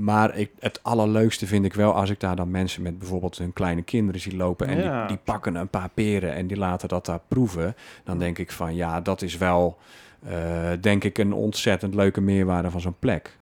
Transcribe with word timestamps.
Maar 0.00 0.36
ik, 0.36 0.50
het 0.58 0.82
allerleukste 0.82 1.46
vind 1.46 1.64
ik 1.64 1.74
wel 1.74 1.92
als 1.94 2.10
ik 2.10 2.20
daar 2.20 2.36
dan 2.36 2.50
mensen 2.50 2.82
met 2.82 2.98
bijvoorbeeld 2.98 3.38
hun 3.38 3.52
kleine 3.52 3.82
kinderen 3.82 4.20
zie 4.20 4.36
lopen. 4.36 4.66
En 4.66 4.76
Ja. 4.82 4.98
die, 4.98 5.16
die 5.16 5.24
pakken 5.24 5.54
een 5.54 5.68
paar 5.68 5.88
peren 5.94 6.34
en 6.34 6.46
die 6.46 6.56
laten 6.56 6.88
dat 6.88 7.06
daar 7.06 7.20
proeven. 7.28 7.74
Dan 8.04 8.18
denk 8.18 8.38
ik 8.38 8.52
van 8.52 8.74
ja, 8.74 9.00
dat 9.00 9.22
is 9.22 9.36
wel 9.36 9.78
eh, 10.26 10.70
denk 10.80 11.04
ik 11.04 11.18
een 11.18 11.32
ontzettend 11.32 11.94
leuke 11.94 12.20
meerwaarde 12.20 12.70
van 12.70 12.80
zo'n 12.80 12.98
plek. 12.98 13.38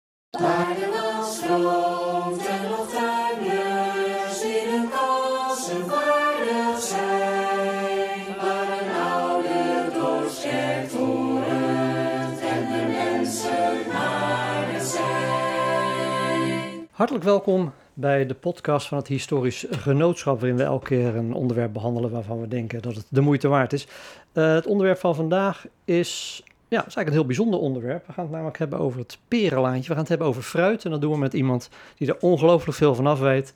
Hartelijk 16.96 17.24
welkom 17.24 17.72
bij 17.94 18.26
de 18.26 18.34
podcast 18.34 18.88
van 18.88 18.98
het 18.98 19.06
Historisch 19.06 19.66
Genootschap, 19.70 20.40
waarin 20.40 20.56
we 20.56 20.62
elke 20.62 20.86
keer 20.86 21.16
een 21.16 21.32
onderwerp 21.32 21.72
behandelen 21.72 22.10
waarvan 22.10 22.40
we 22.40 22.48
denken 22.48 22.82
dat 22.82 22.94
het 22.94 23.06
de 23.08 23.20
moeite 23.20 23.48
waard 23.48 23.72
is. 23.72 23.86
Eh, 24.32 24.54
het 24.54 24.66
onderwerp 24.66 24.98
van 24.98 25.14
vandaag 25.14 25.66
is, 25.84 26.42
ja, 26.68 26.78
eigenlijk 26.78 27.06
een 27.06 27.12
heel 27.12 27.26
bijzonder 27.26 27.60
onderwerp. 27.60 28.06
We 28.06 28.12
gaan 28.12 28.24
het 28.24 28.32
namelijk 28.32 28.58
hebben 28.58 28.78
over 28.78 28.98
het 28.98 29.18
perenlaantje. 29.28 29.82
We 29.82 29.92
gaan 29.92 29.98
het 29.98 30.08
hebben 30.08 30.26
over 30.26 30.42
fruit 30.42 30.84
en 30.84 30.90
dat 30.90 31.00
doen 31.00 31.12
we 31.12 31.18
met 31.18 31.32
iemand 31.32 31.68
die 31.96 32.08
er 32.08 32.16
ongelooflijk 32.20 32.78
veel 32.78 32.94
van 32.94 33.06
af 33.06 33.18
weet. 33.18 33.54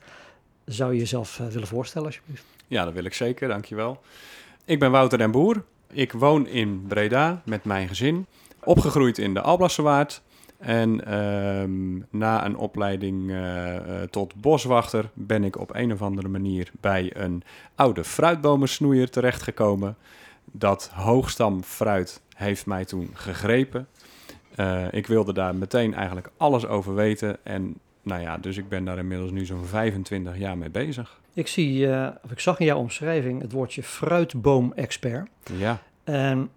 Zou 0.65 0.93
je 0.93 0.99
jezelf 0.99 1.39
eh, 1.39 1.47
willen 1.47 1.67
voorstellen 1.67 2.07
alsjeblieft? 2.07 2.43
Ja, 2.67 2.83
dat 2.83 2.93
wil 2.93 3.05
ik 3.05 3.13
zeker, 3.13 3.47
dankjewel. 3.47 3.99
Ik 4.65 4.79
ben 4.79 4.91
Wouter 4.91 5.17
den 5.17 5.31
Boer. 5.31 5.63
Ik 5.91 6.11
woon 6.11 6.47
in 6.47 6.85
Breda 6.87 7.41
met 7.45 7.63
mijn 7.63 7.87
gezin. 7.87 8.25
Opgegroeid 8.63 9.17
in 9.17 9.33
de 9.33 9.41
Alblasserwaard. 9.41 10.21
En 10.61 11.05
ehm, 11.05 11.99
na 12.09 12.45
een 12.45 12.55
opleiding 12.55 13.29
eh, 13.29 13.75
eh, 13.75 14.09
tot 14.09 14.35
boswachter 14.35 15.09
ben 15.13 15.43
ik 15.43 15.59
op 15.59 15.75
een 15.75 15.91
of 15.91 16.01
andere 16.01 16.27
manier 16.27 16.71
bij 16.79 17.11
een 17.15 17.43
oude 17.75 18.03
fruitbomensnoeier 18.03 19.09
terechtgekomen. 19.09 19.95
Dat 20.51 20.89
hoogstamfruit 20.93 22.21
heeft 22.35 22.65
mij 22.65 22.85
toen 22.85 23.09
gegrepen. 23.13 23.87
Eh, 24.55 24.85
ik 24.91 25.07
wilde 25.07 25.33
daar 25.33 25.55
meteen 25.55 25.93
eigenlijk 25.93 26.29
alles 26.37 26.67
over 26.67 26.95
weten. 26.95 27.37
En 27.43 27.75
nou 28.01 28.21
ja, 28.21 28.37
dus 28.37 28.57
ik 28.57 28.69
ben 28.69 28.85
daar 28.85 28.97
inmiddels 28.97 29.31
nu 29.31 29.45
zo'n 29.45 29.65
25 29.65 30.37
jaar 30.37 30.57
mee 30.57 30.69
bezig. 30.69 31.19
Ik 31.33 31.47
zie, 31.47 31.87
of 32.23 32.31
ik 32.31 32.39
zag 32.39 32.59
in 32.59 32.65
jouw 32.65 32.77
omschrijving 32.77 33.41
het 33.41 33.51
woordje 33.51 33.83
fruitboom-expert. 33.83 35.29
Ja, 35.57 35.81
En 36.03 36.49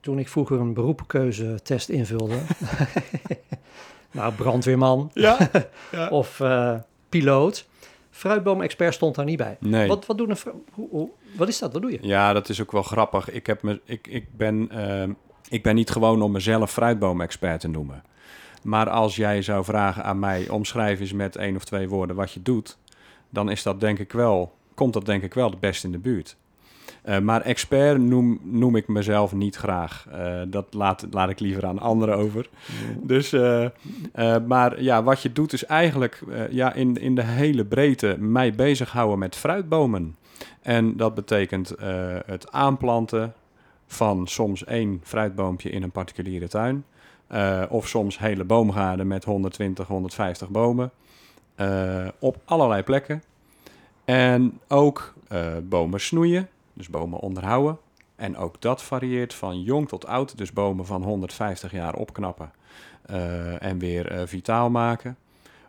toen 0.00 0.18
ik 0.18 0.28
vroeger 0.28 0.60
een 0.60 0.74
beroepkeuzetest 0.74 1.88
invulde, 1.88 2.38
nou 4.10 4.32
brandweerman 4.32 5.10
ja. 5.14 5.38
ja. 5.92 6.08
of 6.08 6.40
eh, 6.40 6.74
piloot, 7.08 7.66
fruitboom-expert 8.10 8.94
stond 8.94 9.14
daar 9.14 9.24
niet 9.24 9.36
bij. 9.36 9.56
Nee. 9.60 9.88
Wat, 9.88 10.06
wat, 10.06 10.18
doen 10.18 10.30
een 10.30 10.36
hoe- 10.72 11.08
wat 11.36 11.48
is 11.48 11.58
dat? 11.58 11.72
Wat 11.72 11.82
doe 11.82 11.90
je? 11.90 11.98
Ja, 12.02 12.32
dat 12.32 12.48
is 12.48 12.60
ook 12.60 12.72
wel 12.72 12.82
grappig. 12.82 13.30
Ik, 13.30 13.46
heb 13.46 13.62
me, 13.62 13.80
ik, 13.84 14.06
ik, 14.06 14.36
ben, 14.36 14.68
ehm, 14.70 15.12
ik 15.48 15.62
ben 15.62 15.74
niet 15.74 15.90
gewoon 15.90 16.22
om 16.22 16.32
mezelf 16.32 16.72
fruitboom-expert 16.72 17.60
te 17.60 17.68
noemen. 17.68 18.02
Maar 18.62 18.90
als 18.90 19.16
jij 19.16 19.42
zou 19.42 19.64
vragen 19.64 20.04
aan 20.04 20.18
mij, 20.18 20.48
omschrijf 20.48 21.00
eens 21.00 21.12
met 21.12 21.36
één 21.36 21.56
of 21.56 21.64
twee 21.64 21.88
woorden 21.88 22.16
wat 22.16 22.32
je 22.32 22.42
doet, 22.42 22.78
dan 23.30 23.50
is 23.50 23.62
dat 23.62 23.80
denk 23.80 23.98
ik 23.98 24.12
wel, 24.12 24.54
komt 24.74 24.92
dat 24.92 25.06
denk 25.06 25.22
ik 25.22 25.34
wel 25.34 25.50
het 25.50 25.60
best 25.60 25.84
in 25.84 25.92
de 25.92 25.98
buurt. 25.98 26.36
Eh, 27.10 27.18
maar 27.18 27.42
expert 27.42 28.00
noem, 28.00 28.40
noem 28.42 28.76
ik 28.76 28.88
mezelf 28.88 29.32
niet 29.32 29.56
graag. 29.56 30.06
Eh, 30.10 30.40
dat 30.48 30.74
laat, 30.74 31.06
laat 31.10 31.30
ik 31.30 31.40
liever 31.40 31.66
aan 31.66 31.78
anderen 31.78 32.16
over. 32.16 32.48
Dus, 33.02 33.32
eh, 33.32 33.66
maar 34.46 34.82
ja, 34.82 35.02
wat 35.02 35.22
je 35.22 35.32
doet 35.32 35.52
is 35.52 35.64
eigenlijk 35.64 36.22
ja, 36.50 36.72
in, 36.72 36.96
in 36.96 37.14
de 37.14 37.24
hele 37.24 37.64
breedte 37.64 38.16
mij 38.18 38.52
bezighouden 38.52 39.18
met 39.18 39.36
fruitbomen. 39.36 40.16
En 40.62 40.96
dat 40.96 41.14
betekent 41.14 41.74
het 42.26 42.52
aanplanten 42.52 43.32
van 43.86 44.26
soms 44.26 44.64
één 44.64 45.00
fruitboompje 45.02 45.70
in 45.70 45.82
een 45.82 45.90
particuliere 45.90 46.48
tuin. 46.48 46.84
Of 47.68 47.88
soms 47.88 48.18
hele 48.18 48.44
boomgaarden 48.44 49.06
met 49.06 49.24
120, 49.24 49.86
150 49.86 50.48
bomen. 50.48 50.90
op 52.18 52.36
allerlei 52.44 52.82
plekken. 52.82 53.22
En 54.04 54.60
ook 54.68 55.14
bomen 55.62 56.00
snoeien, 56.00 56.48
dus 56.80 56.88
bomen 56.90 57.18
onderhouden. 57.18 57.78
En 58.16 58.36
ook 58.36 58.60
dat 58.60 58.82
varieert 58.82 59.34
van 59.34 59.62
jong 59.62 59.88
tot 59.88 60.06
oud. 60.06 60.38
Dus 60.38 60.52
bomen 60.52 60.86
van 60.86 61.02
150 61.02 61.72
jaar 61.72 61.94
opknappen 61.94 62.52
eh, 63.02 63.62
en 63.62 63.78
weer 63.78 64.10
eh, 64.10 64.26
vitaal 64.26 64.70
maken. 64.70 65.16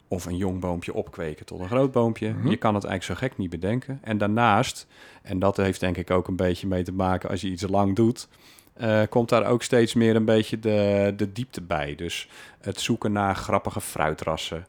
Of 0.07 0.25
een 0.25 0.37
jong 0.37 0.59
boompje 0.59 0.93
opkweken 0.93 1.45
tot 1.45 1.59
een 1.59 1.67
groot 1.67 1.91
boompje. 1.91 2.29
Mhm. 2.29 2.49
Je 2.49 2.57
kan 2.57 2.75
het 2.75 2.83
eigenlijk 2.83 3.19
zo 3.19 3.27
gek 3.27 3.37
niet 3.37 3.49
bedenken. 3.49 3.99
En 4.01 4.17
daarnaast, 4.17 4.87
en 5.21 5.39
dat 5.39 5.57
heeft 5.57 5.79
denk 5.79 5.97
ik 5.97 6.11
ook 6.11 6.27
een 6.27 6.35
beetje 6.35 6.67
mee 6.67 6.83
te 6.83 6.93
maken 6.93 7.29
als 7.29 7.41
je 7.41 7.49
iets 7.49 7.67
lang 7.67 7.95
doet, 7.95 8.27
eh, 8.73 9.01
komt 9.09 9.29
daar 9.29 9.45
ook 9.45 9.63
steeds 9.63 9.93
meer 9.93 10.15
een 10.15 10.25
beetje 10.25 10.59
de, 10.59 11.13
de 11.17 11.31
diepte 11.31 11.61
bij. 11.61 11.95
Dus 11.95 12.29
het 12.61 12.79
zoeken 12.79 13.11
naar 13.11 13.35
grappige 13.35 13.81
fruitrassen, 13.81 14.65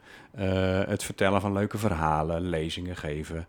het 0.87 1.05
vertellen 1.05 1.41
van 1.41 1.53
leuke 1.53 1.79
verhalen, 1.79 2.49
lezingen 2.49 2.97
geven. 2.97 3.47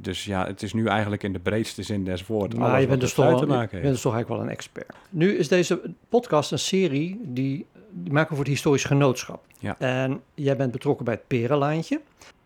Dus 0.00 0.24
ja, 0.24 0.46
het 0.46 0.62
is 0.62 0.72
nu 0.72 0.86
eigenlijk 0.86 1.22
in 1.22 1.32
de 1.32 1.38
breedste 1.38 1.82
zin 1.82 2.04
des 2.04 2.26
woord. 2.26 2.56
Maar 2.56 2.68
alles 2.68 2.80
je 2.80 2.86
bent, 2.86 3.00
dus 3.00 3.12
toch, 3.12 3.34
te 3.34 3.40
je 3.40 3.46
maken 3.46 3.80
bent 3.80 3.92
dus 3.92 4.02
toch 4.02 4.12
eigenlijk 4.14 4.28
wel 4.28 4.50
een 4.50 4.56
expert. 4.56 4.94
Nu 5.10 5.36
is 5.36 5.48
deze 5.48 5.80
podcast 6.08 6.52
een 6.52 6.58
serie 6.58 7.20
die, 7.22 7.66
die 7.90 8.12
maken 8.12 8.28
we 8.28 8.34
voor 8.34 8.44
het 8.44 8.52
Historisch 8.52 8.84
Genootschap. 8.84 9.44
Ja. 9.58 9.76
En 9.78 10.20
jij 10.34 10.56
bent 10.56 10.72
betrokken 10.72 11.04
bij 11.04 11.14
het 11.14 11.26
perenlaantje. 11.26 12.00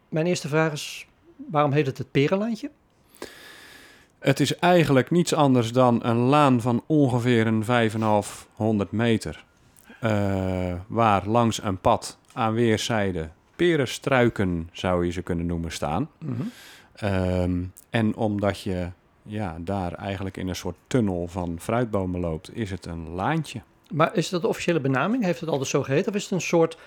Mijn 0.08 0.26
eerste 0.26 0.48
vraag 0.48 0.72
is, 0.72 1.06
waarom 1.50 1.72
heet 1.72 1.86
het 1.86 1.98
het 1.98 2.10
perenlaantje? 2.10 2.70
Het 4.18 4.40
is 4.40 4.58
eigenlijk 4.58 5.10
niets 5.10 5.34
anders 5.34 5.72
dan 5.72 6.04
een 6.04 6.16
laan 6.16 6.60
van 6.60 6.82
ongeveer 6.86 7.46
een 7.46 7.64
5,500 7.64 8.92
meter. 8.92 9.44
eh, 10.00 10.72
waar 10.86 11.26
langs 11.28 11.62
een 11.62 11.78
pad 11.78 12.18
aan 12.32 12.54
weerszijden 12.54 13.32
perenstruiken, 13.56 14.68
zou 14.72 15.04
je 15.04 15.12
ze 15.12 15.22
kunnen 15.22 15.46
noemen, 15.46 15.72
staan. 15.72 16.08
Ehm, 16.96 17.64
en 17.90 18.16
omdat 18.16 18.60
je 18.60 18.88
ja, 19.22 19.56
daar 19.60 19.92
eigenlijk 19.92 20.36
in 20.36 20.48
een 20.48 20.56
soort 20.56 20.76
tunnel 20.86 21.26
van 21.28 21.56
fruitbomen 21.60 22.20
loopt, 22.20 22.56
is 22.56 22.70
het 22.70 22.86
een 22.86 23.08
laantje. 23.08 23.60
Maar 23.92 24.14
is 24.14 24.28
dat 24.28 24.42
de 24.42 24.48
officiële 24.48 24.80
benaming? 24.80 25.24
Heeft 25.24 25.40
het 25.40 25.48
altijd 25.48 25.68
zo 25.68 25.82
geheten? 25.82 26.08
Of 26.08 26.14
is 26.14 26.22
het 26.22 26.32
een 26.32 26.40
soort 26.40 26.78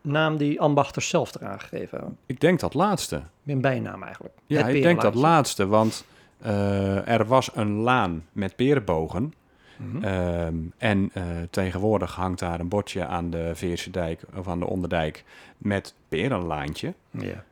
naam 0.00 0.36
die 0.36 0.60
ambachters 0.60 1.08
zelf 1.08 1.34
eraan 1.34 1.60
gegeven 1.60 1.98
hebben? 1.98 2.18
Ik 2.26 2.40
denk 2.40 2.60
dat 2.60 2.74
laatste. 2.74 3.22
Een 3.46 3.60
bijnaam 3.60 4.02
eigenlijk. 4.02 4.34
Ja, 4.46 4.64
Het 4.64 4.74
ik 4.74 4.82
denk 4.82 5.00
dat 5.00 5.14
laatste, 5.14 5.66
want 5.66 6.04
eh, 6.38 7.08
er 7.08 7.26
was 7.26 7.50
een 7.54 7.72
laan 7.72 8.24
met 8.32 8.56
perenbogen. 8.56 9.34
Mhm. 9.76 10.04
Ehm, 10.04 10.54
en 10.76 11.10
eh, 11.12 11.22
tegenwoordig 11.50 12.14
hangt 12.14 12.38
daar 12.38 12.60
een 12.60 12.68
bordje 12.68 13.06
aan 13.06 13.30
de 13.30 13.50
Veerse 13.54 13.90
dijk 13.90 14.22
of 14.36 14.48
aan 14.48 14.58
de 14.58 14.66
onderdijk 14.66 15.24
met 15.58 15.94
perenlaantje. 16.08 16.94
ja. 17.10 17.44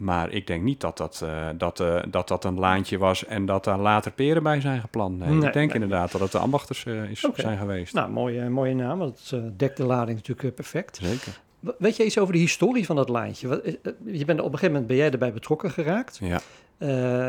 Maar 0.00 0.30
ik 0.32 0.46
denk 0.46 0.62
niet 0.62 0.80
dat 0.80 0.96
dat, 0.96 1.20
eh, 1.24 1.48
dat, 1.56 1.80
eh, 1.80 2.02
dat 2.08 2.28
dat 2.28 2.44
een 2.44 2.58
laantje 2.58 2.98
was 2.98 3.24
en 3.26 3.46
dat 3.46 3.64
daar 3.64 3.78
later 3.78 4.12
peren 4.12 4.42
bij 4.42 4.60
zijn 4.60 4.80
geplant. 4.80 5.18
Nee, 5.18 5.28
Nee, 5.28 5.36
ik 5.46 5.52
denk 5.52 5.72
nee. 5.72 5.82
inderdaad 5.82 6.12
dat 6.12 6.20
het 6.20 6.32
de 6.32 6.38
ambachters 6.38 6.84
eh, 6.86 7.10
is, 7.10 7.26
zijn 7.34 7.58
geweest. 7.58 7.94
Nou, 7.94 8.10
mooie, 8.10 8.48
mooie 8.48 8.74
naam. 8.74 8.98
want 8.98 9.30
Het 9.30 9.58
dekt 9.58 9.76
de 9.76 9.84
lading 9.84 10.16
natuurlijk 10.16 10.54
perfect. 10.54 10.98
Zeker. 11.02 11.40
Weet 11.78 11.96
je 11.96 12.04
iets 12.04 12.18
over 12.18 12.32
de 12.32 12.38
historie 12.38 12.86
van 12.86 12.96
dat 12.96 13.08
laantje? 13.08 13.62
Je 14.04 14.24
bent 14.24 14.38
op 14.40 14.44
een 14.44 14.50
gegeven 14.58 14.70
moment 14.70 14.86
ben 14.86 14.96
jij 14.96 15.10
erbij 15.10 15.32
betrokken 15.32 15.70
geraakt. 15.70 16.20
Ja. 16.22 16.40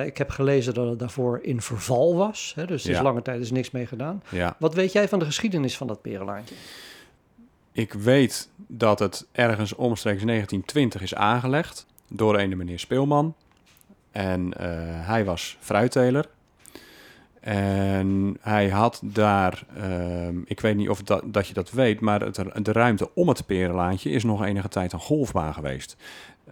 Ik 0.03 0.17
heb 0.17 0.29
gelezen 0.29 0.73
dat 0.73 0.89
het 0.89 0.99
daarvoor 0.99 1.39
in 1.41 1.61
verval 1.61 2.15
was. 2.15 2.51
Hè, 2.55 2.65
dus 2.65 2.83
er 2.83 2.89
is 2.89 2.95
Ja. 2.97 3.03
lange 3.03 3.21
tijd 3.21 3.41
is 3.41 3.51
niks 3.51 3.71
mee 3.71 3.85
gedaan. 3.85 4.23
ja. 4.29 4.55
Wat 4.59 4.73
weet 4.73 4.91
jij 4.91 5.07
van 5.07 5.19
de 5.19 5.25
geschiedenis 5.25 5.77
van 5.77 5.87
dat 5.87 6.01
perenlaantje? 6.01 6.55
Ik 7.71 7.93
weet 7.93 8.49
dat 8.67 8.99
het 8.99 9.27
ergens 9.31 9.73
omstreeks 9.75 10.23
1920 10.23 11.01
is 11.01 11.15
aangelegd 11.15 11.85
door 12.13 12.40
een 12.40 12.58
meneer 12.58 12.79
Speelman. 12.79 13.35
En 14.11 14.53
eh, 14.53 14.67
hij 15.08 15.25
was 15.25 15.58
fruitteler. 15.59 16.25
En 17.41 18.38
hij 18.41 18.70
had 18.70 19.02
daar, 19.03 19.64
ehm, 19.78 20.35
ik 20.46 20.59
weet 20.59 20.76
niet 20.76 20.90
of 20.90 21.02
dat, 21.02 21.23
dat 21.26 21.47
je 21.47 21.53
dat 21.53 21.72
weet, 21.72 21.99
maar 21.99 22.22
het, 22.22 22.43
de 22.61 22.72
ruimte 22.72 23.09
om 23.14 23.28
het 23.28 23.46
perenlaantje 23.46 24.09
is 24.09 24.23
nog 24.23 24.43
enige 24.43 24.67
tijd 24.67 24.93
een 24.93 24.99
golfbaan 24.99 25.53
geweest. 25.53 25.97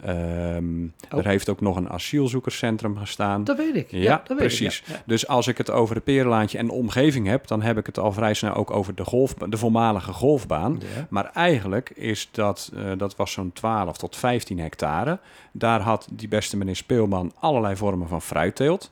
Ehm, 0.04 0.84
Oh. 1.12 1.20
Er 1.20 1.28
heeft 1.28 1.50
ook 1.50 1.62
nog 1.62 1.76
een 1.76 1.90
asielzoekerscentrum 1.90 2.98
gestaan. 2.98 3.44
Dat 3.44 3.58
weet 3.58 3.76
ik. 3.76 3.92
Ja, 3.92 4.22
dat 4.28 4.38
precies. 4.38 4.80
Weet 4.80 4.90
ik, 4.90 4.96
ja. 4.96 5.04
Dus 5.06 5.28
als 5.28 5.48
ik 5.48 5.58
het 5.58 5.72
over 5.72 5.96
de 5.96 6.02
Perenlaantje 6.02 6.58
en 6.58 6.66
de 6.66 6.74
omgeving 6.74 7.28
heb, 7.28 7.48
dan 7.48 7.62
heb 7.62 7.78
ik 7.78 7.86
het 7.86 8.00
al 8.00 8.12
vrij 8.12 8.34
snel 8.34 8.54
ook 8.54 8.72
over 8.72 8.96
de, 8.96 9.06
golf, 9.06 9.34
de 9.34 9.58
voormalige 9.58 10.14
golfbaan. 10.14 10.82
Ja. 10.96 11.08
Maar 11.10 11.32
eigenlijk 11.34 11.90
is 11.90 12.30
dat, 12.32 12.72
eh, 12.76 12.92
dat 12.98 13.16
was 13.16 13.32
zo'n 13.32 13.54
12 13.54 13.98
tot 13.98 14.16
15 14.16 14.60
hectare. 14.60 15.20
Daar 15.52 15.82
had 15.82 16.08
die 16.12 16.28
beste 16.28 16.58
meneer 16.58 16.76
Speelman 16.76 17.32
allerlei 17.40 17.76
vormen 17.76 18.08
van 18.08 18.22
fruitteelt. 18.22 18.92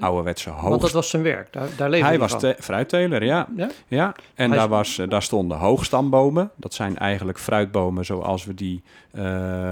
Ouderwetse 0.00 0.50
hoogst. 0.50 0.68
Want 0.68 0.80
dat 0.80 0.90
was 0.92 1.10
zijn 1.10 1.22
werk. 1.22 1.52
Daar, 1.52 1.68
daar 1.76 1.90
leefde 1.90 2.06
Hij 2.06 2.18
hij 2.18 2.28
was 2.28 2.32
van. 2.40 2.54
fruitteler, 2.58 3.24
ja. 3.24 3.48
Ja? 3.56 3.70
ja. 3.88 4.14
En 4.34 4.48
Hij 4.50 4.58
daar, 4.58 4.68
was, 4.68 4.98
eh, 4.98 5.08
daar 5.08 5.22
stonden 5.22 5.58
hoogstambomen. 5.58 6.50
Dat 6.56 6.74
zijn 6.74 6.98
eigenlijk 6.98 7.38
fruitbomen 7.38 8.04
zoals 8.04 8.44
we 8.44 8.54
die 8.54 8.82
eh, 9.10 9.22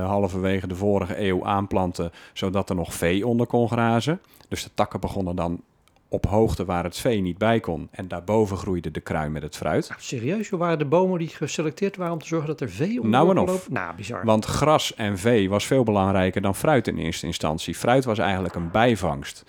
halverwege 0.07 0.67
de 0.67 0.77
vorige 0.77 1.21
eeuw 1.27 1.45
aanplanten, 1.45 2.13
zodat 2.33 2.71
er 2.71 2.77
nog 2.77 2.95
vee 2.95 3.27
onder 3.27 3.47
kon 3.47 3.69
grazen. 3.69 4.21
Dus 4.49 4.63
de 4.63 4.71
takken 4.75 5.01
begonnen 5.01 5.37
dan 5.37 5.61
op 6.09 6.27
hoogte 6.27 6.65
waar 6.65 6.85
het 6.85 6.99
vee 6.99 7.21
niet 7.21 7.39
bij 7.39 7.61
kon. 7.61 7.89
En 7.91 8.09
daarboven 8.09 8.57
groeide 8.57 8.91
de 8.91 9.01
krui 9.01 9.31
met 9.31 9.43
het 9.43 9.57
fruit. 9.57 9.89
Nou, 9.89 10.01
serieus, 10.01 10.49
joh, 10.49 10.61
waren 10.61 10.79
de 10.79 10.85
bomen 10.85 11.19
die 11.19 11.29
geselecteerd 11.29 11.97
waren 11.97 12.13
om 12.13 12.19
te 12.19 12.27
zorgen 12.27 12.49
dat 12.49 12.61
er 12.61 12.71
vee 12.71 12.97
onder 12.97 13.11
Nou 13.11 13.31
en 13.31 13.39
of. 13.39 13.71
Nou, 13.71 13.95
bizar. 13.97 14.25
Want 14.25 14.45
gras 14.45 14.95
en 14.95 15.19
vee 15.19 15.49
was 15.49 15.67
veel 15.67 15.83
belangrijker 15.83 16.43
dan 16.43 16.55
fruit 16.55 16.89
in 16.89 16.99
eerste 16.99 17.27
instantie. 17.27 17.75
Fruit 17.75 18.05
was 18.05 18.19
eigenlijk 18.19 18.55
een 18.55 18.71
bijvangst. 18.71 19.45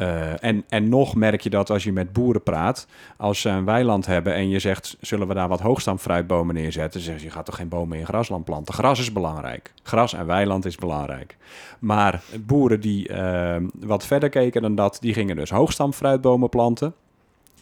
Eh, 0.00 0.44
en, 0.44 0.64
en 0.68 0.88
nog 0.88 1.14
merk 1.14 1.40
je 1.40 1.50
dat 1.50 1.70
als 1.70 1.84
je 1.84 1.92
met 1.92 2.12
boeren 2.12 2.42
praat, 2.42 2.86
als 3.16 3.40
ze 3.40 3.48
een 3.48 3.64
weiland 3.64 4.06
hebben 4.06 4.34
en 4.34 4.48
je 4.48 4.58
zegt, 4.58 4.96
zullen 5.00 5.28
we 5.28 5.34
daar 5.34 5.48
wat 5.48 5.60
hoogstamfruitbomen 5.60 6.54
neerzetten? 6.54 7.00
Zeggen 7.00 7.20
ze, 7.20 7.26
je 7.26 7.32
gaat 7.32 7.44
toch 7.44 7.56
geen 7.56 7.68
bomen 7.68 7.98
in 7.98 8.06
grasland 8.06 8.44
planten? 8.44 8.74
Gras 8.74 8.98
is 9.00 9.12
belangrijk. 9.12 9.72
Gras 9.82 10.14
en 10.14 10.26
weiland 10.26 10.64
is 10.64 10.76
belangrijk. 10.76 11.36
Maar 11.78 12.22
boeren 12.40 12.80
die 12.80 13.08
eh, 13.08 13.56
wat 13.80 14.06
verder 14.06 14.28
keken 14.28 14.62
dan 14.62 14.74
dat, 14.74 14.98
die 15.00 15.14
gingen 15.14 15.36
dus 15.36 15.50
hoogstamfruitbomen 15.50 16.48
planten. 16.48 16.94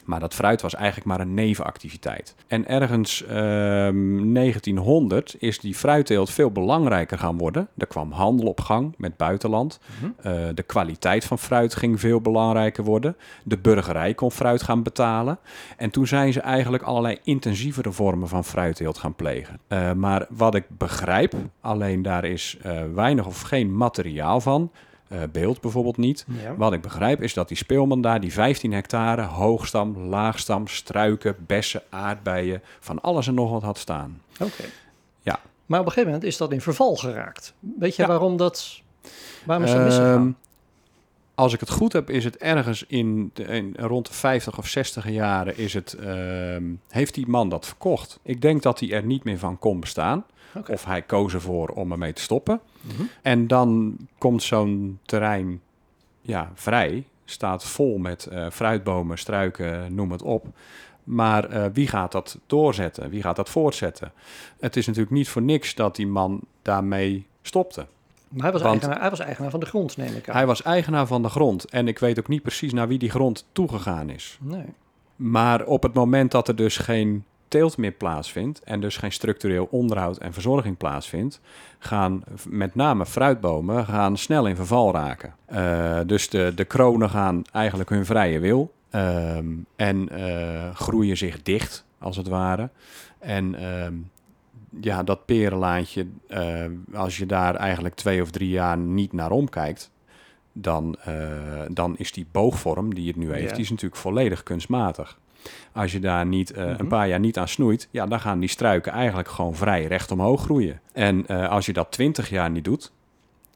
Maar 0.08 0.20
dat 0.20 0.34
fruit 0.34 0.62
was 0.62 0.75
eigenlijk 0.75 1.06
maar 1.06 1.20
een 1.20 1.34
nevenactiviteit. 1.34 2.34
En 2.46 2.69
ergens 2.69 3.25
ehm 3.25 4.32
1900 4.32 5.37
is 5.38 5.58
die 5.58 5.75
fruitteelt 5.75 6.31
veel 6.31 6.50
belangrijker 6.50 7.19
gaan 7.19 7.38
worden. 7.38 7.69
Er 7.76 7.87
kwam 7.87 8.12
handel 8.12 8.46
op 8.46 8.60
gang 8.60 8.94
met 8.96 9.16
buitenland. 9.16 9.81
Mhm. 10.00 10.10
Eh, 10.20 10.49
de 10.55 10.62
kwaliteit 10.62 11.25
van 11.25 11.38
fruit 11.38 11.75
ging 11.75 12.00
veel 12.00 12.20
belangrijker 12.20 12.84
worden. 12.84 13.16
De 13.44 13.58
burgerij 13.58 14.14
kon 14.14 14.31
fruit 14.31 14.62
gaan 14.62 14.82
betalen. 14.82 15.38
En 15.76 15.90
toen 15.90 16.06
zijn 16.06 16.32
ze 16.32 16.40
eigenlijk 16.40 16.82
allerlei 16.82 17.19
intensievere 17.22 17.93
vormen 17.93 18.28
van 18.28 18.44
fruitteelt 18.44 18.99
gaan 18.99 19.14
plegen. 19.14 19.60
Eh, 19.69 19.93
maar 19.93 20.26
wat 20.31 20.55
ik 20.55 20.64
begrijp, 20.69 21.34
alleen 21.60 22.02
daar 22.02 22.25
is 22.25 22.56
eh, 22.62 22.82
weinig 22.94 23.26
of 23.26 23.40
geen 23.40 23.76
materiaal 23.76 24.40
van. 24.40 24.70
Eh, 25.08 25.20
beeld 25.32 25.60
bijvoorbeeld 25.60 25.96
niet. 25.96 26.25
Ja. 26.43 26.55
Wat 26.56 26.72
ik 26.72 26.81
begrijp 26.81 27.22
is 27.22 27.34
dat 27.34 27.49
die 27.49 27.56
speelman 27.56 28.00
daar 28.00 28.20
die 28.20 28.32
15 28.32 28.72
hectare 28.72 29.22
hoogstam, 29.22 29.99
laagstam, 29.99 30.66
struiken, 30.66 31.37
bessen, 31.46 31.82
aardbeien, 31.90 32.62
van 32.81 33.00
alles 33.00 33.26
en 33.26 33.34
nog 33.34 33.50
wat 33.50 33.62
had 33.62 33.78
staan. 33.78 34.22
Oké. 34.40 34.64
Ja. 35.20 35.40
Maar 35.66 35.81
op 35.81 35.87
een 35.87 35.93
gegeven 35.93 36.12
moment 36.12 36.28
is 36.31 36.37
dat 36.37 36.52
in 36.52 36.60
verval 36.60 36.96
geraakt. 36.96 37.55
Weet 37.78 37.96
je 37.96 38.02
Ja. 38.02 38.08
waarom 38.08 38.37
dat... 38.37 38.81
Waarom 39.44 39.64
is 39.64 39.72
dat 39.72 39.82
misgegaan? 39.84 40.20
Ehm, 40.20 40.31
als 41.34 41.52
ik 41.52 41.60
het 41.60 41.70
goed 41.70 41.93
heb, 41.93 42.10
is 42.10 42.25
het 42.25 42.37
ergens 42.37 42.84
in, 42.88 43.31
de, 43.34 43.43
in 43.43 43.75
rond 43.78 44.06
de 44.06 44.12
50 44.12 44.58
of 44.58 44.66
60 44.66 45.08
jaren 45.10 45.56
is 45.58 45.75
het, 45.75 45.93
ehm, 45.93 46.64
heeft 46.88 47.14
die 47.14 47.28
man 47.28 47.49
dat 47.49 47.66
verkocht. 47.66 48.19
Ik 48.22 48.40
denk 48.40 48.62
dat 48.62 48.81
hij 48.81 48.93
er 48.93 49.05
niet 49.05 49.25
meer 49.25 49.38
van 49.38 49.58
kon 49.58 49.81
bestaan. 49.81 50.25
Of 50.66 50.84
hij 50.84 51.02
koos 51.02 51.34
ervoor 51.34 51.69
om 51.69 51.93
ermee 51.93 52.12
te 52.12 52.22
stoppen. 52.22 52.60
Mhm. 52.81 53.02
En 53.22 53.46
dan 53.46 53.96
komt 54.19 54.43
zo'n 54.43 54.99
terrein 55.05 55.60
ja, 56.20 56.50
vrij, 56.55 57.05
staat 57.25 57.64
vol 57.64 57.99
met 57.99 58.26
eh, 58.26 58.46
fruitbomen, 58.50 59.19
struiken, 59.19 59.94
noem 59.94 60.12
het 60.12 60.22
op. 60.22 60.46
Maar 61.05 61.44
eh, 61.44 61.64
wie 61.72 61.87
gaat 61.88 62.12
dat 62.12 62.38
doorzetten? 62.46 63.10
Wie 63.10 63.22
gaat 63.22 63.37
dat 63.37 63.49
voortzetten? 63.49 64.12
Het 64.60 64.76
is 64.76 64.87
natuurlijk 64.87 65.14
niet 65.14 65.28
voor 65.28 65.43
niks 65.43 65.75
dat 65.75 65.96
die 65.96 66.06
man 66.06 66.40
daarmee 66.62 67.26
stopte. 67.43 67.87
Maar 68.28 68.43
hij 68.43 68.52
was, 68.52 68.62
Want- 68.62 68.72
eigenaar, 68.75 69.00
hij 69.00 69.10
was 69.10 69.20
eigenaar 69.20 69.50
van 69.50 69.60
de 69.60 69.66
grond, 69.66 69.96
neem 69.96 70.14
ik 70.16 70.28
aan. 70.28 70.37
Hij 70.37 70.46
was 70.46 70.62
eigenaar 70.62 71.06
van 71.06 71.22
de 71.22 71.28
grond 71.28 71.64
en 71.64 71.88
ik 71.88 71.99
weet 71.99 72.19
ook 72.19 72.28
niet 72.28 72.43
precies 72.43 72.72
naar 72.72 72.88
wie 72.88 72.99
die 72.99 73.10
grond 73.10 73.46
toegegaan 73.52 74.10
is. 74.10 74.38
Nee. 74.40 74.64
Maar 75.16 75.64
op 75.64 75.82
het 75.82 75.94
moment 75.94 76.31
dat 76.31 76.49
er 76.49 76.56
dus 76.56 76.76
geen 76.76 77.25
teelt 77.49 77.77
meer 77.77 77.93
plaatsvindt 77.93 78.62
en 78.62 78.81
dus 78.81 78.97
geen 78.97 79.12
structureel 79.12 79.69
onderhoud 79.71 80.19
en 80.19 80.33
verzorging 80.33 80.77
plaatsvindt, 80.77 81.41
gaan 81.79 82.23
met 82.49 82.75
name 82.75 83.06
fruitbomen 83.06 83.87
gaan 83.87 84.17
snel 84.17 84.47
in 84.47 84.56
verval 84.56 84.93
raken. 84.93 85.35
Eh, 85.45 86.00
dus 86.06 86.29
de, 86.29 86.53
de 86.55 86.65
kronen 86.65 87.11
gaan 87.11 87.43
eigenlijk 87.53 87.91
hun 87.91 88.06
vrije 88.06 88.39
wil 88.39 88.73
ehm, 88.91 89.47
en 89.77 90.09
eh, 90.09 90.75
groeien 90.75 91.17
zich 91.17 91.43
dicht, 91.43 91.85
als 91.99 92.17
het 92.17 92.29
ware. 92.29 92.71
En 93.19 93.55
ehm, 93.55 93.94
ja, 94.81 95.03
dat 95.03 95.25
perenlaantje, 95.25 96.06
eh, 96.27 96.65
als 96.94 97.17
je 97.17 97.27
daar 97.27 97.55
eigenlijk 97.55 97.94
twee 97.94 98.23
of 98.23 98.31
drie 98.31 98.51
jaar 98.51 98.79
niet 98.79 99.12
naar 99.12 99.31
omkijkt, 99.31 99.91
dan, 100.53 100.97
dan 101.69 101.97
is 101.97 102.12
die 102.12 102.27
boogvorm 102.31 102.94
die 102.94 103.06
het 103.06 103.17
nu 103.17 103.33
heeft, 103.33 103.49
Ja. 103.49 103.55
die 103.55 103.65
is 103.65 103.71
natuurlijk 103.71 104.01
volledig 104.01 104.43
kunstmatig. 104.43 105.19
Als 105.73 105.93
je 105.93 106.00
daar 106.00 106.26
niet 106.26 106.50
eh, 106.50 106.64
Mhm. 106.64 106.75
een 106.81 106.88
paar 106.88 107.08
jaar 107.08 107.19
niet 107.20 107.38
aan 107.38 107.49
snoeit, 107.49 107.88
ja, 107.90 108.06
dan 108.06 108.20
gaan 108.20 108.38
die 108.38 108.49
struiken 108.49 108.93
eigenlijk 108.93 109.29
gewoon 109.29 109.55
vrij 109.55 109.85
recht 109.87 110.11
omhoog 110.11 110.43
groeien. 110.43 110.81
En 110.93 111.26
eh, 111.26 111.49
als 111.49 111.67
je 111.67 111.73
dat 111.73 111.90
twintig 111.90 112.31
jaar 112.31 112.50
niet 112.50 112.64
doet, 112.64 112.93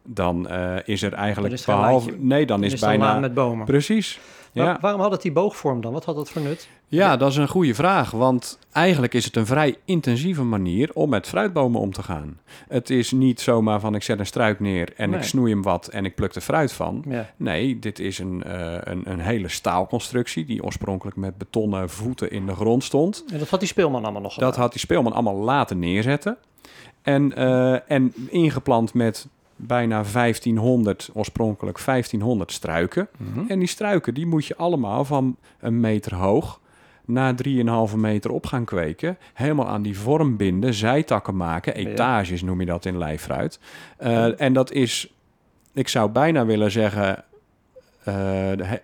dan 0.05 0.49
eh, 0.49 0.77
is 0.85 1.03
er 1.03 1.13
eigenlijk 1.13 1.55
is 1.55 1.65
behalve... 1.65 2.11
Nee, 2.19 2.47
dan 2.47 2.61
Dan 2.61 2.71
is, 2.71 2.81
bijna... 2.81 3.19
met 3.19 3.35
bomen. 3.35 3.67
Precies. 3.67 4.21
Maar 4.53 4.65
Ja. 4.67 4.79
waarom 4.81 5.01
had 5.01 5.11
het 5.11 5.23
die 5.23 5.33
boogvorm 5.33 5.81
dan? 5.81 5.93
Wat 5.93 6.05
had 6.05 6.15
dat 6.17 6.31
voor 6.31 6.43
nut? 6.43 6.69
Ja, 6.97 7.17
dat 7.17 7.31
is 7.31 7.37
een 7.37 7.49
goede 7.49 7.75
vraag. 7.75 8.11
Want 8.11 8.59
eigenlijk 8.73 9.15
is 9.15 9.25
het 9.25 9.37
een 9.37 9.47
vrij 9.47 9.77
intensieve 9.85 10.43
manier 10.43 10.91
om 10.95 11.09
met 11.11 11.27
fruitbomen 11.27 11.81
om 11.81 11.93
te 11.93 12.03
gaan. 12.03 12.39
Het 12.69 12.91
is 12.91 13.11
niet 13.11 13.41
zomaar 13.41 13.81
van 13.81 13.95
ik 13.95 14.03
zet 14.03 14.19
een 14.19 14.27
struik 14.27 14.61
neer 14.61 14.93
en 14.97 15.11
Nee. 15.11 15.19
ik 15.19 15.25
snoei 15.25 15.53
hem 15.53 15.63
wat 15.63 15.87
en 15.87 16.05
ik 16.05 16.15
pluk 16.15 16.35
er 16.35 16.41
fruit 16.41 16.73
van. 16.73 17.05
Ja. 17.09 17.31
Nee, 17.37 17.79
dit 17.79 17.99
is 17.99 18.19
een, 18.19 18.43
eh, 18.43 18.75
een, 18.81 19.03
een 19.11 19.21
hele 19.21 19.49
staalconstructie 19.49 20.45
die 20.45 20.63
oorspronkelijk 20.65 21.17
met 21.17 21.39
betonnen 21.39 21.91
voeten 21.91 22.31
in 22.31 22.47
de 22.47 22.55
grond 22.55 22.85
stond. 22.85 23.25
En 23.33 23.39
dat 23.39 23.49
had 23.49 23.61
die 23.61 23.69
speelman 23.69 24.03
allemaal 24.03 24.23
nog 24.23 24.35
Dat 24.35 24.45
gedaan. 24.49 24.61
had 24.63 24.71
die 24.73 24.81
speelman 24.81 25.13
allemaal 25.13 25.37
laten 25.37 25.79
neerzetten. 25.79 26.37
En, 27.03 27.37
eh, 27.37 27.91
en 27.91 28.13
ingeplant 28.29 28.95
met 28.95 29.27
bijna 29.57 30.03
1500, 30.05 31.11
oorspronkelijk 31.13 31.79
1500 31.79 32.53
struiken. 32.53 33.09
Mhm. 33.17 33.45
En 33.49 33.59
die 33.59 33.69
struiken 33.69 34.15
die 34.15 34.27
moet 34.27 34.47
je 34.47 34.57
allemaal 34.57 35.05
van 35.05 35.37
een 35.61 35.81
meter 35.81 36.15
hoog 36.15 36.61
naar 37.05 37.35
3,5 37.91 37.97
meter 37.97 38.31
op 38.31 38.47
gaan 38.47 38.65
kweken. 38.65 39.19
Helemaal 39.35 39.69
aan 39.69 39.83
die 39.83 39.99
vorm 39.99 40.37
binden, 40.37 40.75
zijtakken 40.75 41.37
maken. 41.37 41.75
Etages 41.75 42.43
noem 42.43 42.61
je 42.61 42.67
dat 42.67 42.85
in 42.85 42.99
lijfruit. 42.99 43.59
Eh, 43.97 44.41
en 44.41 44.53
dat 44.53 44.73
is, 44.73 45.13
ik 45.73 45.89
zou 45.89 46.11
bijna 46.11 46.47
willen 46.47 46.71
zeggen... 46.71 47.25
eh, 48.05 48.15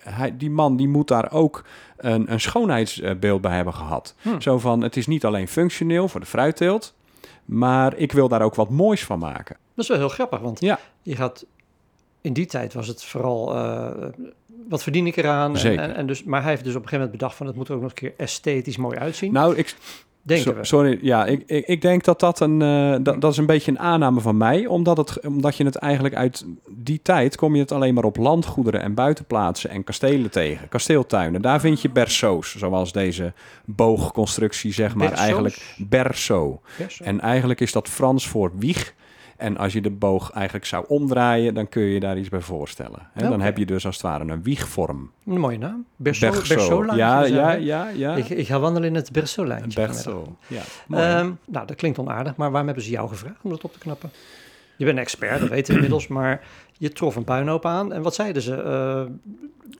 hij, 0.04 0.36
die 0.36 0.50
man 0.50 0.76
die 0.76 0.88
moet 0.88 1.08
daar 1.08 1.32
ook 1.32 1.64
een, 1.96 2.32
een 2.32 2.40
schoonheidsbeeld 2.40 3.40
bij 3.40 3.54
hebben 3.56 3.74
gehad. 3.74 4.14
Hm. 4.22 4.40
Zo 4.40 4.58
van, 4.58 4.82
het 4.82 4.96
is 4.96 5.06
niet 5.06 5.24
alleen 5.24 5.48
functioneel 5.48 6.08
voor 6.08 6.20
de 6.20 6.26
fruitteelt... 6.26 6.94
maar 7.44 7.96
ik 7.96 8.12
wil 8.12 8.28
daar 8.28 8.42
ook 8.42 8.54
wat 8.54 8.70
moois 8.70 9.04
van 9.04 9.18
maken. 9.18 9.56
Dat 9.74 9.84
is 9.84 9.88
wel 9.88 9.98
heel 9.98 10.08
grappig, 10.08 10.40
want 10.40 10.60
Ja. 10.60 10.78
je 11.02 11.16
gaat... 11.16 11.44
In 12.20 12.32
die 12.32 12.46
tijd 12.46 12.74
was 12.74 12.86
het 12.86 13.04
vooral... 13.04 13.54
eh, 13.56 13.90
wat 14.68 14.82
verdien 14.82 15.06
ik 15.06 15.16
eraan? 15.16 15.52
En- 15.52 15.58
Zeker. 15.60 15.82
En, 15.82 15.94
en 15.94 16.06
dus, 16.06 16.24
maar 16.24 16.42
hij 16.42 16.50
heeft 16.50 16.64
dus 16.64 16.74
op 16.74 16.82
een 16.82 16.88
gegeven 16.88 17.04
moment 17.04 17.20
bedacht 17.20 17.36
van... 17.36 17.46
het 17.46 17.56
moet 17.56 17.68
er 17.68 17.74
ook 17.74 17.80
nog 17.80 17.90
een 17.90 17.96
keer 17.96 18.14
esthetisch 18.16 18.76
mooi 18.76 18.98
uitzien. 18.98 19.32
Nou, 19.32 19.56
ik, 19.56 19.74
denken 20.28 20.56
we. 20.56 20.64
Sorry, 20.64 20.98
ja, 21.02 21.26
ik, 21.26 21.42
ik, 21.46 21.66
ik 21.66 21.82
denk 21.82 22.04
dat 22.04 22.20
dat 22.20 22.40
een, 22.40 22.62
eh, 22.62 22.96
dat, 23.02 23.20
dat 23.20 23.32
is 23.32 23.36
een 23.36 23.46
beetje 23.46 23.70
een 23.70 23.78
aanname 23.78 24.20
van 24.20 24.36
mij, 24.36 24.66
omdat, 24.66 24.96
het, 24.96 25.26
omdat 25.26 25.56
je 25.56 25.64
het 25.64 25.76
eigenlijk 25.76 26.14
uit 26.14 26.44
die 26.68 27.00
tijd 27.02 27.36
kom 27.36 27.54
je 27.54 27.60
het 27.60 27.72
alleen 27.72 27.94
maar 27.94 28.04
op 28.04 28.16
landgoederen 28.16 28.82
en 28.82 28.94
buitenplaatsen 28.94 29.70
en 29.70 29.84
kastelen 29.84 30.30
tegen, 30.30 30.68
kasteeltuinen. 30.68 31.42
Daar 31.42 31.60
vind 31.60 31.82
je 31.82 31.90
berceaus, 31.90 32.56
zoals 32.56 32.92
deze 32.92 33.32
boogconstructie 33.64 34.72
zeg 34.72 34.94
maar 34.94 35.08
Berceaus? 35.08 35.26
eigenlijk 35.28 35.74
berceau. 35.78 36.56
Zo. 36.88 37.04
En 37.04 37.20
eigenlijk 37.20 37.60
is 37.60 37.72
dat 37.72 37.88
Frans 37.88 38.28
voor 38.28 38.52
wieg. 38.58 38.94
En 39.38 39.56
als 39.56 39.72
je 39.72 39.80
de 39.80 39.90
boog 39.90 40.30
eigenlijk 40.30 40.66
zou 40.66 40.84
omdraaien, 40.88 41.54
dan 41.54 41.68
kun 41.68 41.82
je 41.82 41.92
je 41.92 42.00
daar 42.00 42.18
iets 42.18 42.28
bij 42.28 42.40
voorstellen. 42.40 43.08
Hè? 43.12 43.28
Dan 43.28 43.40
heb 43.40 43.58
je 43.58 43.66
dus 43.66 43.86
als 43.86 43.94
het 43.94 44.04
ware 44.04 44.24
een 44.24 44.42
wiegvorm. 44.42 45.10
Een 45.26 45.40
mooie 45.40 45.58
naam. 45.58 45.84
Berceau, 45.96 46.34
Berceau. 46.34 46.58
Berceau 46.58 46.96
Ja, 46.96 47.24
ja, 47.24 47.52
ja, 47.52 47.88
ja. 47.88 48.16
Ik, 48.16 48.28
ik 48.28 48.46
ga 48.46 48.58
wandelen 48.58 48.88
in 48.88 48.94
het 48.94 49.12
Berceau-lijntje. 49.12 49.86
Berceau. 49.86 50.26
Ja. 50.46 50.62
Ehm, 50.90 51.30
nou, 51.44 51.66
dat 51.66 51.76
klinkt 51.76 51.98
onaardig, 51.98 52.36
maar 52.36 52.48
waarom 52.48 52.66
hebben 52.66 52.84
ze 52.84 52.90
jou 52.90 53.08
gevraagd 53.08 53.38
om 53.42 53.50
dat 53.50 53.64
op 53.64 53.72
te 53.72 53.78
knappen? 53.78 54.10
Je 54.76 54.84
bent 54.84 54.96
een 54.96 55.02
expert, 55.02 55.40
dat 55.40 55.48
weten 55.48 55.66
we 55.66 55.74
inmiddels, 55.74 56.06
maar 56.18 56.40
je 56.72 56.92
trof 56.92 57.16
een 57.16 57.24
puinhoop 57.24 57.66
aan. 57.66 57.92
En 57.92 58.02
wat 58.02 58.14
zeiden 58.14 58.42
ze? 58.42 58.54
Eh, 58.62 59.02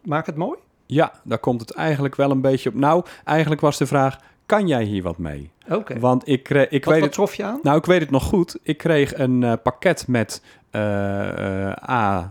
maak 0.05 0.27
het 0.27 0.37
mooi? 0.37 0.59
Ja, 0.87 1.13
daar 1.25 1.39
komt 1.39 1.61
het 1.61 1.71
eigenlijk 1.75 2.17
wel 2.17 2.31
een 2.31 2.41
beetje 2.41 2.69
op. 2.69 2.75
Nou, 2.75 3.05
eigenlijk 3.25 3.61
was 3.61 3.79
de 3.79 3.87
vraag: 3.87 4.19
kan 4.49 4.67
jij 4.67 4.85
hier 4.85 5.03
wat 5.03 5.19
mee? 5.19 5.51
Oké. 5.71 5.99
Want 5.99 6.29
ik, 6.29 6.43
kre- 6.43 6.67
ik 6.71 6.85
Wat, 6.85 6.93
weet 6.95 7.03
wat 7.03 7.03
het. 7.03 7.13
trof 7.13 7.35
je 7.35 7.45
aan? 7.45 7.59
Nou, 7.63 7.79
ik 7.79 7.85
weet 7.85 8.01
het 8.01 8.11
nog 8.11 8.25
goed. 8.25 8.57
Ik 8.63 8.77
kreeg 8.79 9.19
een 9.19 9.43
eh, 9.43 9.53
pakket 9.63 10.07
met 10.09 10.43
eh, 10.71 11.69
eh, 11.69 12.25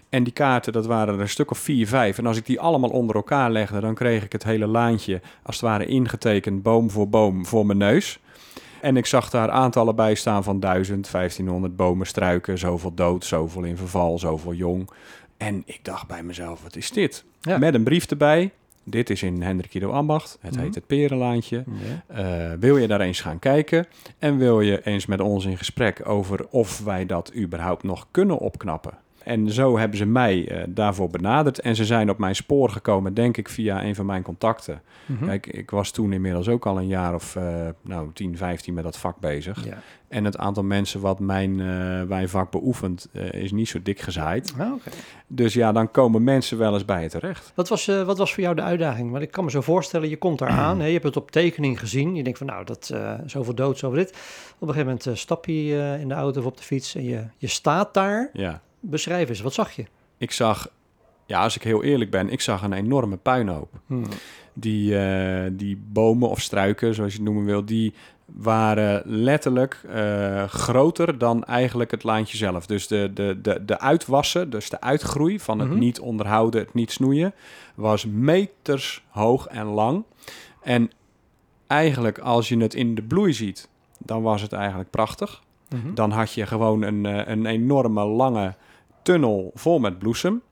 En 0.08 0.24
die 0.24 0.32
kaarten, 0.32 0.72
dat 0.72 0.86
waren 0.86 1.14
er 1.14 1.20
een 1.20 1.28
stuk 1.28 1.50
of 1.50 1.58
vier, 1.58 1.86
vijf. 1.88 2.18
En 2.18 2.26
als 2.26 2.36
ik 2.36 2.46
die 2.46 2.60
allemaal 2.60 2.90
onder 2.90 3.16
elkaar 3.16 3.50
legde, 3.50 3.80
dan 3.80 3.94
kreeg 3.94 4.24
ik 4.24 4.32
het 4.32 4.44
hele 4.44 4.66
laantje, 4.66 5.20
als 5.42 5.56
het 5.56 5.64
ware 5.64 5.86
ingetekend, 5.86 6.62
boom 6.62 6.90
voor 6.90 7.08
boom, 7.08 7.46
voor 7.46 7.66
mijn 7.66 7.78
neus. 7.78 8.18
En 8.80 8.96
ik 8.96 9.06
zag 9.06 9.30
daar 9.30 9.50
aantallen 9.50 9.96
bij 9.96 10.14
staan 10.14 10.44
van 10.44 10.60
1000, 10.60 11.10
1500 11.10 11.76
bomen, 11.76 12.06
struiken, 12.06 12.58
zoveel 12.58 12.94
dood, 12.94 13.24
zoveel 13.24 13.62
in 13.62 13.76
verval, 13.76 14.18
zoveel 14.18 14.52
jong. 14.54 14.90
En 15.36 15.62
ik 15.66 15.80
dacht 15.84 16.06
bij 16.06 16.22
mezelf, 16.22 16.62
wat 16.62 16.76
is 16.76 16.90
dit? 16.90 17.24
Ja. 17.40 17.58
Met 17.58 17.74
een 17.74 17.84
brief 17.84 18.06
erbij. 18.06 18.50
Dit 18.84 19.10
is 19.10 19.22
in 19.22 19.42
Hendrikido 19.42 19.90
Ambacht. 19.90 20.38
Het 20.40 20.52
Mhm. 20.54 20.62
heet 20.62 20.74
het 20.74 20.86
Perenlaantje. 20.86 21.64
Eh, 22.06 22.52
wil 22.60 22.76
je 22.76 22.86
daar 22.86 23.00
eens 23.00 23.20
gaan 23.20 23.38
kijken? 23.38 23.86
En 24.18 24.38
wil 24.38 24.60
je 24.60 24.82
eens 24.86 25.06
met 25.06 25.20
ons 25.20 25.44
in 25.44 25.56
gesprek 25.58 26.08
over 26.08 26.46
of 26.50 26.80
wij 26.84 27.06
dat 27.06 27.32
überhaupt 27.36 27.82
nog 27.82 28.06
kunnen 28.10 28.38
opknappen? 28.38 28.92
En 29.26 29.50
zo 29.50 29.78
hebben 29.78 29.98
ze 29.98 30.06
mij 30.06 30.48
eh, 30.48 30.62
daarvoor 30.68 31.10
benaderd. 31.10 31.60
En 31.60 31.76
ze 31.76 31.84
zijn 31.84 32.10
op 32.10 32.18
mijn 32.18 32.36
spoor 32.36 32.70
gekomen, 32.70 33.14
denk 33.14 33.36
ik, 33.36 33.48
via 33.48 33.84
een 33.84 33.94
van 33.94 34.06
mijn 34.06 34.22
contacten. 34.22 34.82
Mhm. 35.06 35.26
Kijk, 35.26 35.46
ik 35.46 35.70
was 35.70 35.90
toen 35.90 36.12
inmiddels 36.12 36.48
ook 36.48 36.66
al 36.66 36.78
een 36.78 36.86
jaar 36.86 37.14
of 37.14 37.36
eh, 37.36 37.66
nou, 37.82 38.10
10, 38.12 38.36
15 38.36 38.74
met 38.74 38.84
dat 38.84 38.98
vak 38.98 39.20
bezig. 39.20 39.64
Ja. 39.64 39.78
En 40.08 40.24
het 40.24 40.38
aantal 40.38 40.62
mensen 40.62 41.00
wat 41.00 41.18
mijn, 41.18 41.56
mijn 42.08 42.28
vak 42.28 42.50
beoefent, 42.50 43.08
is 43.30 43.52
niet 43.52 43.68
zo 43.68 43.82
dik 43.82 44.00
gezaaid. 44.00 44.54
Ah. 44.58 44.72
Dus 45.26 45.54
ja, 45.54 45.72
dan 45.72 45.90
komen 45.90 46.24
mensen 46.24 46.58
wel 46.58 46.74
eens 46.74 46.84
bij 46.84 47.02
je 47.02 47.08
terecht. 47.08 47.52
Wat 47.54 47.68
was, 47.68 47.86
wat 47.86 48.18
was 48.18 48.34
voor 48.34 48.42
jou 48.42 48.54
de 48.54 48.62
uitdaging? 48.62 49.10
Want 49.10 49.22
ik 49.22 49.30
kan 49.30 49.44
me 49.44 49.50
zo 49.50 49.60
voorstellen, 49.60 50.08
je 50.08 50.16
komt 50.16 50.38
daar 50.38 50.48
aan, 50.48 50.78
hè, 50.80 50.86
je 50.86 50.92
hebt 50.92 51.04
het 51.04 51.16
op 51.16 51.30
tekening 51.30 51.78
gezien. 51.78 52.14
Je 52.14 52.22
denkt 52.22 52.38
van 52.38 52.46
nou, 52.46 52.64
dat, 52.64 52.94
zoveel 53.26 53.54
dood, 53.54 53.78
zoveel 53.78 53.98
dit. 53.98 54.10
Op 54.58 54.68
een 54.68 54.74
gegeven 54.74 54.98
moment 54.98 55.18
stap 55.18 55.46
je 55.46 55.96
in 56.00 56.08
de 56.08 56.14
auto 56.14 56.40
of 56.40 56.46
op 56.46 56.56
de 56.56 56.62
fiets 56.62 56.94
en 56.94 57.04
je, 57.04 57.22
je 57.36 57.48
staat 57.48 57.94
daar. 57.94 58.30
Ja. 58.32 58.62
Beschrijf 58.90 59.28
eens, 59.28 59.40
wat 59.40 59.54
zag 59.54 59.72
je? 59.72 59.84
Ik 60.18 60.30
zag, 60.30 60.68
ja, 61.26 61.42
als 61.42 61.56
ik 61.56 61.62
heel 61.62 61.82
eerlijk 61.82 62.10
ben, 62.10 62.30
ik 62.30 62.40
zag 62.40 62.62
een 62.62 62.72
enorme 62.72 63.16
puinhoop. 63.16 63.70
Hmm. 63.86 64.04
Die, 64.52 64.98
eh, 64.98 65.50
die 65.52 65.80
bomen 65.92 66.28
of 66.28 66.40
struiken, 66.40 66.94
zoals 66.94 67.12
je 67.12 67.18
het 67.18 67.26
noemen 67.26 67.44
wil, 67.44 67.64
die 67.64 67.92
waren 68.26 69.02
letterlijk 69.04 69.80
eh, 69.90 70.44
groter 70.44 71.18
dan 71.18 71.44
eigenlijk 71.44 71.90
het 71.90 72.02
laantje 72.02 72.36
zelf. 72.36 72.66
Dus 72.66 72.86
de, 72.86 73.10
de, 73.14 73.38
de, 73.42 73.64
de 73.64 73.78
uitwassen, 73.80 74.50
dus 74.50 74.70
de 74.70 74.80
uitgroei 74.80 75.40
van 75.40 75.58
het 75.58 75.68
Mhm. 75.68 75.78
niet 75.78 76.00
onderhouden, 76.00 76.60
het 76.60 76.74
niet 76.74 76.90
snoeien, 76.92 77.34
was 77.74 78.04
meters 78.06 79.04
hoog 79.08 79.46
en 79.46 79.66
lang. 79.66 80.04
En 80.62 80.90
eigenlijk 81.66 82.18
als 82.18 82.48
je 82.48 82.56
het 82.58 82.74
in 82.74 82.94
de 82.94 83.02
bloei 83.02 83.32
ziet, 83.32 83.68
dan 83.98 84.22
was 84.22 84.42
het 84.42 84.52
eigenlijk 84.52 84.90
prachtig. 84.90 85.42
Mhm. 85.68 85.94
Dan 85.94 86.10
had 86.10 86.32
je 86.32 86.46
gewoon 86.46 86.82
een, 86.82 87.06
eh, 87.06 87.32
een 87.32 87.46
enorme 87.46 88.04
lange 88.04 88.54
tunnel 89.06 89.50
vol 89.54 89.78
met 89.78 89.98
bloesem. 89.98 90.42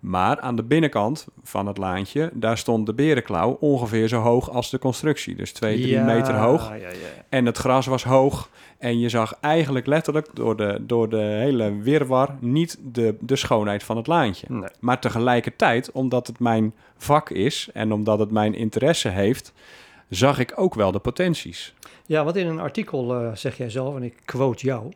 Maar 0.00 0.40
aan 0.40 0.56
de 0.56 0.62
binnenkant 0.62 1.26
van 1.42 1.66
het 1.66 1.78
laantje, 1.78 2.30
daar 2.34 2.58
stond 2.58 2.86
de 2.86 2.94
berenklauw 2.94 3.56
ongeveer 3.60 4.08
zo 4.08 4.20
hoog 4.20 4.50
als 4.50 4.70
de 4.70 4.78
constructie. 4.78 5.34
Dus 5.34 5.52
twee, 5.52 5.76
drie 5.76 5.88
Ja, 5.88 6.04
meter 6.04 6.34
hoog. 6.34 6.68
Ja, 6.68 6.74
ja. 6.74 6.88
En 7.28 7.46
het 7.46 7.56
gras 7.56 7.86
was 7.86 8.04
hoog. 8.04 8.50
En 8.78 8.98
je 8.98 9.08
zag 9.08 9.38
eigenlijk 9.40 9.86
letterlijk 9.86 10.28
door 10.32 10.56
de, 10.56 10.78
door 10.80 11.08
de 11.08 11.16
hele 11.16 11.76
wirwar 11.76 12.36
niet 12.40 12.78
de, 12.82 13.16
de 13.20 13.36
schoonheid 13.36 13.82
van 13.82 13.96
het 13.96 14.06
laantje. 14.06 14.46
Nee. 14.50 14.68
Maar 14.80 15.00
tegelijkertijd, 15.00 15.92
omdat 15.92 16.26
het 16.26 16.38
mijn 16.38 16.74
vak 16.96 17.30
is 17.30 17.68
en 17.72 17.92
omdat 17.92 18.18
het 18.18 18.30
mijn 18.30 18.54
interesse 18.54 19.08
heeft, 19.08 19.52
zag 20.08 20.38
ik 20.38 20.52
ook 20.56 20.74
wel 20.74 20.92
de 20.92 20.98
potenties. 20.98 21.74
Ja, 22.06 22.24
want 22.24 22.36
in 22.36 22.46
een 22.46 22.60
artikel 22.60 23.14
eh, 23.14 23.34
zeg 23.34 23.56
jij 23.56 23.70
zelf, 23.70 23.96
en 23.96 24.02
ik 24.02 24.14
quote 24.24 24.66
jou. 24.66 24.92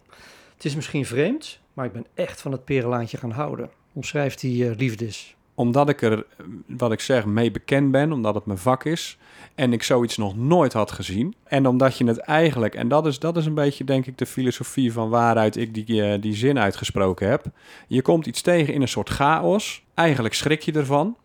Het 0.54 0.64
is 0.64 0.74
misschien 0.74 1.06
vreemd, 1.06 1.60
maar 1.72 1.86
ik 1.86 1.92
ben 1.92 2.06
echt 2.14 2.40
van 2.40 2.52
het 2.52 2.64
perenlaantje 2.64 3.16
gaan 3.16 3.30
houden. 3.30 3.70
Omschrijft 3.92 4.40
die 4.40 4.68
eh, 4.68 4.76
liefdes. 4.76 5.36
Omdat 5.54 5.88
ik 5.88 6.02
er, 6.02 6.12
eh, 6.12 6.46
wat 6.66 6.92
ik 6.92 7.00
zeg, 7.00 7.24
mee 7.24 7.50
bekend 7.50 7.90
ben, 7.90 8.12
omdat 8.12 8.34
het 8.34 8.46
mijn 8.46 8.58
vak 8.58 8.84
is. 8.84 9.18
En 9.54 9.72
ik 9.72 9.82
zoiets 9.82 10.16
nog 10.16 10.36
nooit 10.36 10.72
had 10.72 10.92
gezien. 10.92 11.34
En 11.44 11.66
omdat 11.66 11.98
je 11.98 12.04
het 12.04 12.18
eigenlijk, 12.18 12.74
en 12.74 12.88
dat 12.88 13.06
is, 13.06 13.18
dat 13.18 13.36
is 13.36 13.46
een 13.46 13.54
beetje 13.54 13.84
denk 13.84 14.06
ik 14.06 14.18
de 14.18 14.26
filosofie 14.26 14.92
van 14.92 15.08
waaruit 15.08 15.56
ik 15.56 15.74
die, 15.74 16.02
eh, 16.02 16.20
die 16.20 16.34
zin 16.34 16.58
uitgesproken 16.58 17.28
heb. 17.28 17.44
Je 17.88 18.02
komt 18.02 18.26
iets 18.26 18.40
tegen 18.40 18.74
in 18.74 18.82
een 18.82 18.88
soort 18.88 19.08
chaos. 19.08 19.84
Eigenlijk 19.94 20.34
schrik 20.34 20.62
je 20.62 20.72
ervan. 20.72 21.16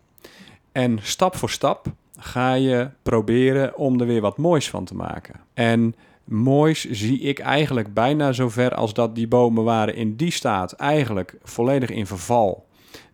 En 0.72 1.00
stap 1.02 1.36
voor 1.36 1.50
stap 1.50 1.88
ga 2.18 2.54
je 2.54 2.90
proberen 3.04 3.78
om 3.78 4.00
er 4.00 4.08
weer 4.08 4.22
wat 4.22 4.38
moois 4.38 4.70
van 4.70 4.86
te 4.86 4.96
maken. 4.96 5.40
En 5.54 5.96
moois 6.28 6.90
zie 6.90 7.20
ik 7.20 7.40
eigenlijk 7.40 7.94
bijna 7.94 8.32
zover 8.32 8.74
als 8.76 8.94
dat 8.94 9.16
die 9.16 9.28
bomen 9.28 9.64
waren 9.64 9.96
in 9.96 10.16
die 10.16 10.32
staat 10.32 10.72
eigenlijk 10.72 11.38
volledig 11.44 11.90
in 11.90 12.06
verval. 12.08 12.66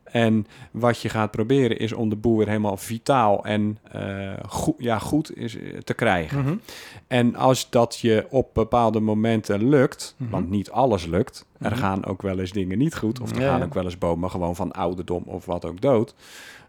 En 0.03 0.46
wat 0.72 1.01
je 1.01 1.10
gaat 1.10 1.32
proberen 1.32 1.77
is 1.79 1.93
om 1.93 2.10
de 2.10 2.15
boel 2.15 2.38
weer 2.38 2.48
helemaal 2.48 2.77
vitaal 2.77 3.46
en 3.46 3.77
eh, 3.91 4.32
goed, 4.48 4.75
ja, 4.77 5.00
goed 5.00 5.38
is, 5.38 5.58
eh, 5.58 5.77
te 5.77 5.93
krijgen. 5.93 6.39
Mhm. 6.41 6.55
En 7.08 7.36
als 7.36 7.70
dat 7.70 7.98
je 8.00 8.25
op 8.29 8.50
bepaalde 8.53 9.00
momenten 9.00 9.70
lukt, 9.70 10.15
Mhm. 10.17 10.29
want 10.32 10.50
niet 10.50 10.72
alles 10.72 11.05
lukt, 11.05 11.46
er 11.60 11.72
Mhm. 11.72 11.79
gaan 11.79 12.05
ook 12.05 12.22
wel 12.22 12.39
eens 12.39 12.51
dingen 12.51 12.77
niet 12.77 12.96
goed, 12.96 13.22
of 13.22 13.32
er 13.32 13.41
Ja, 13.41 13.48
gaan 13.50 13.60
ja. 13.60 13.65
ook 13.65 13.74
wel 13.74 13.84
eens 13.84 13.98
bomen 13.98 14.29
gewoon 14.29 14.55
van 14.55 14.72
ouderdom 14.72 15.24
of 15.25 15.46
wat 15.46 15.65
ook 15.65 15.82
dood. 15.82 16.15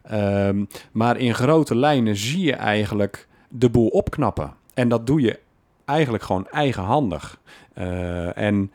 Ehm, 0.02 0.64
maar 0.92 1.16
in 1.18 1.34
grote 1.34 1.76
lijnen 1.76 2.16
zie 2.16 2.44
je 2.44 2.52
eigenlijk 2.54 3.28
de 3.48 3.70
boel 3.70 3.88
opknappen. 3.88 4.52
En 4.74 4.88
dat 4.88 5.06
doe 5.06 5.20
je 5.20 5.38
eigenlijk 5.84 6.24
gewoon 6.24 6.48
eigenhandig. 6.48 7.38
Eh, 7.72 8.36
en 8.38 8.72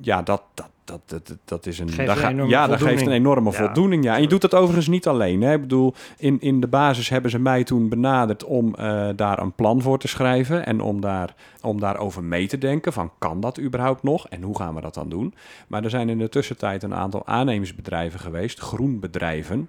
ja, 0.00 0.22
dat, 0.22 0.42
dat, 0.54 0.68
dat, 0.84 1.00
dat, 1.06 1.36
dat 1.44 1.66
is 1.66 1.78
een. 1.78 1.90
Geeft 1.90 2.06
daar 2.20 2.30
een 2.30 2.48
ja, 2.48 2.66
dat 2.66 2.82
geeft 2.82 3.06
een 3.06 3.12
enorme 3.12 3.50
Ja. 3.50 3.56
voldoening. 3.56 4.04
Ja. 4.04 4.14
En 4.14 4.22
je 4.22 4.28
doet 4.28 4.40
dat 4.40 4.54
overigens 4.54 4.88
niet 4.88 5.06
alleen. 5.06 5.42
Hè. 5.42 5.54
Ik 5.54 5.60
bedoel, 5.60 5.94
in, 6.18 6.40
in 6.40 6.60
de 6.60 6.66
basis 6.66 7.08
hebben 7.08 7.30
ze 7.30 7.38
mij 7.38 7.64
toen 7.64 7.88
benaderd 7.88 8.44
om 8.44 8.74
eh, 8.74 9.08
daar 9.16 9.38
een 9.38 9.52
plan 9.52 9.82
voor 9.82 9.98
te 9.98 10.08
schrijven. 10.08 10.66
En 10.66 10.80
om, 10.80 11.00
daar, 11.00 11.34
om 11.62 11.80
daarover 11.80 12.24
mee 12.24 12.46
te 12.46 12.58
denken. 12.58 12.92
Van 12.92 13.10
kan 13.18 13.40
dat 13.40 13.60
überhaupt 13.60 14.02
nog? 14.02 14.28
En 14.28 14.42
hoe 14.42 14.56
gaan 14.56 14.74
we 14.74 14.80
dat 14.80 14.94
dan 14.94 15.08
doen? 15.08 15.34
Maar 15.66 15.84
er 15.84 15.90
zijn 15.90 16.08
in 16.08 16.18
de 16.18 16.28
tussentijd 16.28 16.82
een 16.82 16.94
aantal 16.94 17.26
aannemersbedrijven 17.26 18.20
geweest, 18.20 18.60
groenbedrijven. 18.60 19.68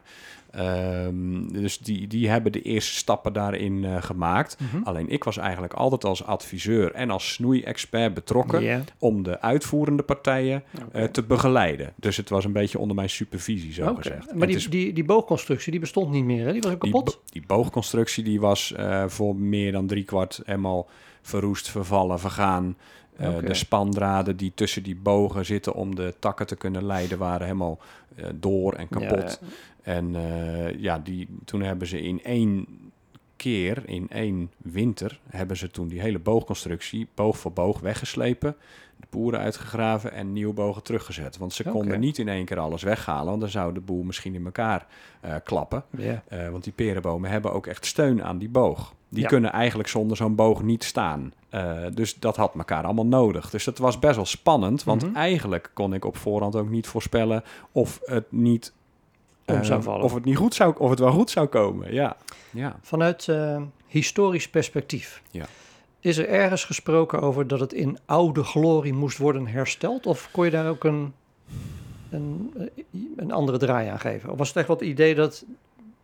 Ehm, 0.57 1.47
dus 1.47 1.77
die, 1.77 2.07
die 2.07 2.29
hebben 2.29 2.51
de 2.51 2.61
eerste 2.61 2.93
stappen 2.95 3.33
daarin 3.33 3.85
eh, 3.85 4.01
gemaakt. 4.01 4.57
Mhm. 4.59 4.83
Alleen 4.83 5.09
ik 5.09 5.23
was 5.23 5.37
eigenlijk 5.37 5.73
altijd 5.73 6.05
als 6.05 6.23
adviseur 6.23 6.91
en 6.93 7.09
als 7.09 7.33
snoei-expert 7.33 8.13
betrokken 8.13 8.61
om 8.99 9.23
de 9.23 9.41
uitvoerende 9.41 10.03
partijen 10.03 10.63
eh, 10.91 11.03
te 11.03 11.23
begeleiden. 11.23 11.93
Dus 11.95 12.17
het 12.17 12.29
was 12.29 12.45
een 12.45 12.51
beetje 12.51 12.79
onder 12.79 12.95
mijn 12.95 13.09
supervisie, 13.09 13.73
zo 13.73 13.95
gezegd. 13.95 14.33
Maar 14.35 14.47
die, 14.47 14.55
is- 14.55 14.69
die, 14.69 14.93
die 14.93 15.05
boogconstructie 15.05 15.71
die 15.71 15.79
bestond 15.79 16.11
niet 16.11 16.23
meer, 16.25 16.45
hè? 16.45 16.51
Die 16.51 16.61
was 16.61 16.71
ook 16.73 16.79
kapot. 16.79 17.21
die 17.31 17.43
boogconstructie 17.47 18.23
die 18.23 18.39
was 18.39 18.73
eh, 18.73 19.03
voor 19.07 19.35
meer 19.35 19.71
dan 19.71 19.87
driekwart 19.87 20.41
helemaal 20.45 20.87
verroest, 21.21 21.69
vervallen, 21.69 22.19
vergaan. 22.19 22.77
De 23.45 23.53
spandraden 23.53 24.37
die 24.37 24.51
tussen 24.55 24.83
die 24.83 24.95
bogen 24.95 25.45
zitten 25.45 25.73
om 25.73 25.95
de 25.95 26.13
takken 26.19 26.47
te 26.47 26.55
kunnen 26.55 26.85
leiden, 26.85 27.17
waren 27.17 27.45
helemaal 27.45 27.79
door 28.35 28.73
en 28.73 28.87
kapot. 28.89 29.39
Ja, 29.41 29.47
En 29.87 30.15
eh, 30.15 30.79
ja, 30.79 30.99
die, 30.99 31.27
toen 31.45 31.61
hebben 31.61 31.87
ze 31.87 32.01
in 32.01 32.23
één 32.23 32.67
keer, 33.35 33.81
in 33.85 34.07
één 34.09 34.51
winter, 34.57 35.19
hebben 35.29 35.57
ze 35.57 35.71
toen 35.71 35.87
die 35.87 36.01
hele 36.01 36.19
boogconstructie, 36.19 37.07
boog 37.15 37.37
voor 37.37 37.51
boog, 37.53 37.79
weggeslepen. 37.79 38.55
De 38.99 39.07
boeren 39.09 39.39
uitgegraven 39.39 40.11
en 40.11 40.33
nieuwe 40.33 40.53
bogen 40.53 40.83
teruggezet. 40.83 41.37
Want 41.37 41.53
ze 41.53 41.63
konden 41.63 41.99
niet 41.99 42.17
in 42.17 42.27
één 42.27 42.45
keer 42.45 42.59
alles 42.59 42.83
weghalen, 42.83 43.25
want 43.25 43.41
dan 43.41 43.49
zou 43.49 43.73
de 43.73 43.79
boel 43.79 44.03
misschien 44.03 44.33
in 44.35 44.45
elkaar 44.45 44.85
eh, 45.21 45.35
klappen. 45.43 45.83
Eh, 46.27 46.49
want 46.49 46.63
die 46.63 46.73
perenbomen 46.73 47.29
hebben 47.29 47.53
ook 47.53 47.67
echt 47.67 47.85
steun 47.85 48.23
aan 48.23 48.37
die 48.37 48.49
boog. 48.49 48.93
Die 49.09 49.21
Ja. 49.21 49.27
kunnen 49.27 49.51
eigenlijk 49.51 49.89
zonder 49.89 50.17
zo'n 50.17 50.35
boog 50.35 50.63
niet 50.63 50.83
staan. 50.83 51.33
Dus 51.93 52.19
dat 52.19 52.35
had 52.35 52.55
elkaar 52.55 52.83
allemaal 52.83 53.05
nodig. 53.05 53.49
Dus 53.49 53.63
dat 53.63 53.77
was 53.77 53.99
best 53.99 54.15
wel 54.15 54.25
spannend. 54.25 54.83
Want 54.83 55.03
Mhm. 55.05 55.15
eigenlijk 55.15 55.71
kon 55.73 55.93
ik 55.93 56.05
op 56.05 56.17
voorhand 56.17 56.55
ook 56.55 56.69
niet 56.69 56.87
voorspellen 56.87 57.43
of 57.71 57.99
het 58.03 58.31
niet 58.31 58.73
Om 59.47 59.55
eh, 59.55 59.63
zou 59.63 59.83
vallen. 59.83 60.03
Of 60.03 60.13
het 60.13 60.25
niet 60.25 60.37
goed 60.37 60.53
zou, 60.55 60.75
of 60.77 60.89
het 60.89 60.99
wel 60.99 61.11
goed 61.11 61.29
zou 61.29 61.47
komen. 61.47 61.93
Ja. 61.93 62.17
Ja. 62.49 62.79
Vanuit 62.81 63.27
eh, 63.27 63.61
historisch 63.87 64.49
perspectief. 64.49 65.21
Ja. 65.31 65.45
Is 65.99 66.17
er 66.17 66.27
ergens 66.29 66.63
gesproken 66.63 67.21
over 67.21 67.47
dat 67.47 67.59
het 67.59 67.73
in 67.73 67.97
oude 68.05 68.43
glorie 68.43 68.93
moest 68.93 69.17
worden 69.17 69.47
hersteld? 69.47 70.05
Of 70.05 70.29
kon 70.31 70.45
je 70.45 70.51
daar 70.51 70.69
ook 70.69 70.83
een, 70.83 71.13
een, 72.09 72.53
eh, 72.57 72.99
een 73.15 73.31
andere 73.31 73.57
draai 73.57 73.87
aan 73.89 73.99
geven? 73.99 74.29
Of 74.31 74.37
was 74.37 74.47
het 74.47 74.57
echt 74.57 74.67
wat 74.67 74.79
het 74.79 74.89
idee 74.89 75.15
dat 75.15 75.45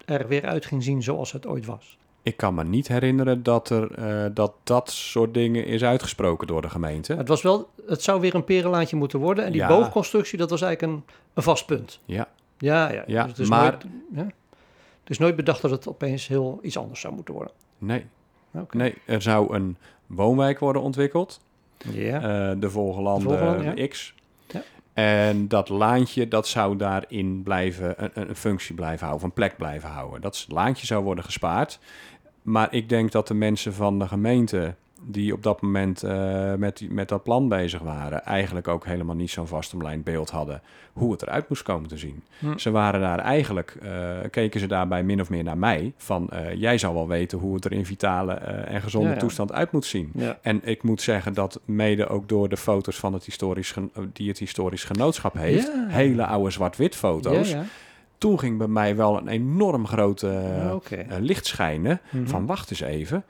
er 0.06 0.28
weer 0.28 0.46
uit 0.46 0.66
ging 0.66 0.84
zien 0.84 1.04
zoals 1.04 1.32
het 1.32 1.46
ooit 1.46 1.66
was? 1.66 1.98
Ik 2.24 2.38
kan 2.38 2.54
me 2.54 2.64
niet 2.64 2.88
herinneren 2.88 3.44
dat, 3.44 3.70
er, 3.70 3.92
eh, 3.92 4.26
dat 4.34 4.54
dat 4.64 4.92
soort 4.92 5.34
dingen 5.34 5.66
is 5.66 5.84
uitgesproken 5.84 6.48
door 6.48 6.62
de 6.62 6.70
gemeente. 6.70 7.16
Het, 7.16 7.28
was 7.28 7.42
wel, 7.42 7.70
het 7.88 8.02
zou 8.02 8.22
weer 8.22 8.36
een 8.36 8.44
perenlaantje 8.44 8.96
moeten 8.96 9.20
worden. 9.20 9.46
En 9.46 9.52
die 9.52 9.62
Ja. 9.62 9.68
boogconstructie, 9.68 10.38
dat 10.38 10.50
was 10.50 10.62
eigenlijk 10.62 10.94
een, 10.94 11.04
een 11.34 11.44
vast 11.44 11.66
punt. 11.66 12.00
Ja. 12.06 12.28
Ja, 12.64 12.92
ja. 12.92 13.04
Ja, 13.08 13.22
dus 13.22 13.32
het 13.32 13.40
is 13.40 13.50
maar- 13.50 13.72
Nooit, 13.72 13.86
ja. 14.14 14.24
Het 15.02 15.10
is 15.12 15.18
nooit 15.18 15.36
bedacht 15.36 15.62
dat 15.62 15.72
het 15.72 15.88
opeens 15.88 16.28
heel 16.28 16.60
iets 16.62 16.78
anders 16.78 17.00
zou 17.00 17.14
moeten 17.14 17.34
worden. 17.34 17.54
Nee. 17.78 18.06
Nee, 18.72 18.94
er 19.06 19.22
zou 19.22 19.56
een 19.56 19.78
woonwijk 20.08 20.60
worden 20.60 20.82
ontwikkeld. 20.82 21.40
Ja. 21.92 22.16
Eh, 22.52 22.60
de 22.60 22.70
Volgelanden 22.70 23.28
De 23.28 23.38
Volgelanden, 23.38 23.90
X. 23.90 24.14
Ja. 24.52 24.62
En 24.94 25.48
dat 25.48 25.70
laantje, 25.70 26.28
dat 26.28 26.48
zou 26.48 26.76
daarin 26.78 27.44
blijven, 27.44 28.04
een, 28.04 28.30
een 28.30 28.36
functie 28.36 28.76
blijven 28.76 29.00
houden, 29.06 29.18
of 29.24 29.24
een 29.24 29.34
plek 29.36 29.58
blijven 29.58 29.90
houden. 29.90 30.22
Dat 30.22 30.46
laantje 30.50 30.86
zou 30.86 31.04
worden 31.04 31.24
gespaard. 31.24 31.80
Maar 32.42 32.74
ik 32.74 32.90
denk 32.90 33.12
dat 33.12 33.28
de 33.28 33.34
mensen 33.34 33.74
van 33.74 34.00
de 34.00 34.08
gemeente 34.08 34.76
die 35.06 35.34
op 35.34 35.44
dat 35.44 35.62
moment 35.62 36.04
eh, 36.04 36.54
met, 36.54 36.86
met 36.90 37.10
dat 37.10 37.24
plan 37.24 37.48
bezig 37.50 37.82
waren, 37.82 38.24
eigenlijk 38.26 38.68
ook 38.68 38.86
helemaal 38.86 39.16
niet 39.16 39.32
zo'n 39.32 39.48
vastomlijnd 39.48 40.04
beeld 40.04 40.30
hadden 40.30 40.62
hoe 40.94 41.12
het 41.12 41.22
eruit 41.22 41.50
moest 41.50 41.64
komen 41.64 41.90
te 41.90 41.98
zien. 41.98 42.24
Hm. 42.40 42.58
Ze 42.58 42.72
waren 42.72 43.02
daar 43.02 43.20
eigenlijk, 43.20 43.78
eh, 43.82 43.92
keken 44.32 44.60
ze 44.60 44.68
daarbij 44.68 45.04
min 45.04 45.22
of 45.22 45.30
meer 45.30 45.44
naar 45.44 45.58
mij, 45.58 45.94
van 45.98 46.30
eh, 46.30 46.54
jij 46.54 46.78
zou 46.78 46.94
wel 46.94 47.08
weten 47.08 47.38
hoe 47.38 47.56
het 47.56 47.66
er 47.66 47.72
in 47.72 47.86
vitale 47.86 48.34
en 48.34 48.82
gezonde 48.82 49.08
Ja, 49.08 49.14
ja. 49.14 49.20
toestand 49.20 49.52
uit 49.52 49.72
moet 49.72 49.86
zien. 49.86 50.12
Ja. 50.14 50.38
En 50.42 50.62
ik 50.64 50.84
moet 50.84 51.02
zeggen 51.02 51.34
dat 51.34 51.60
mede 51.66 52.08
ook 52.08 52.30
door 52.30 52.50
de 52.50 52.58
foto's 52.58 52.98
van 53.00 53.14
het 53.14 53.26
historisch 53.26 53.74
die 54.14 54.28
het 54.30 54.38
historisch 54.40 54.84
genootschap 54.84 55.34
heeft, 55.34 55.72
hele 55.88 56.26
oude 56.26 56.50
zwart-wit 56.50 56.96
foto's, 56.96 57.56
toen 58.18 58.40
ging 58.40 58.58
bij 58.58 58.68
mij 58.68 58.96
wel 58.96 59.18
een 59.18 59.28
enorm 59.28 59.88
grote 59.88 60.42
licht 61.20 61.46
schijnen 61.46 62.00
Mhm. 62.10 62.26
van 62.28 62.46
wacht 62.46 62.70
eens 62.70 62.82
even. 62.82 63.24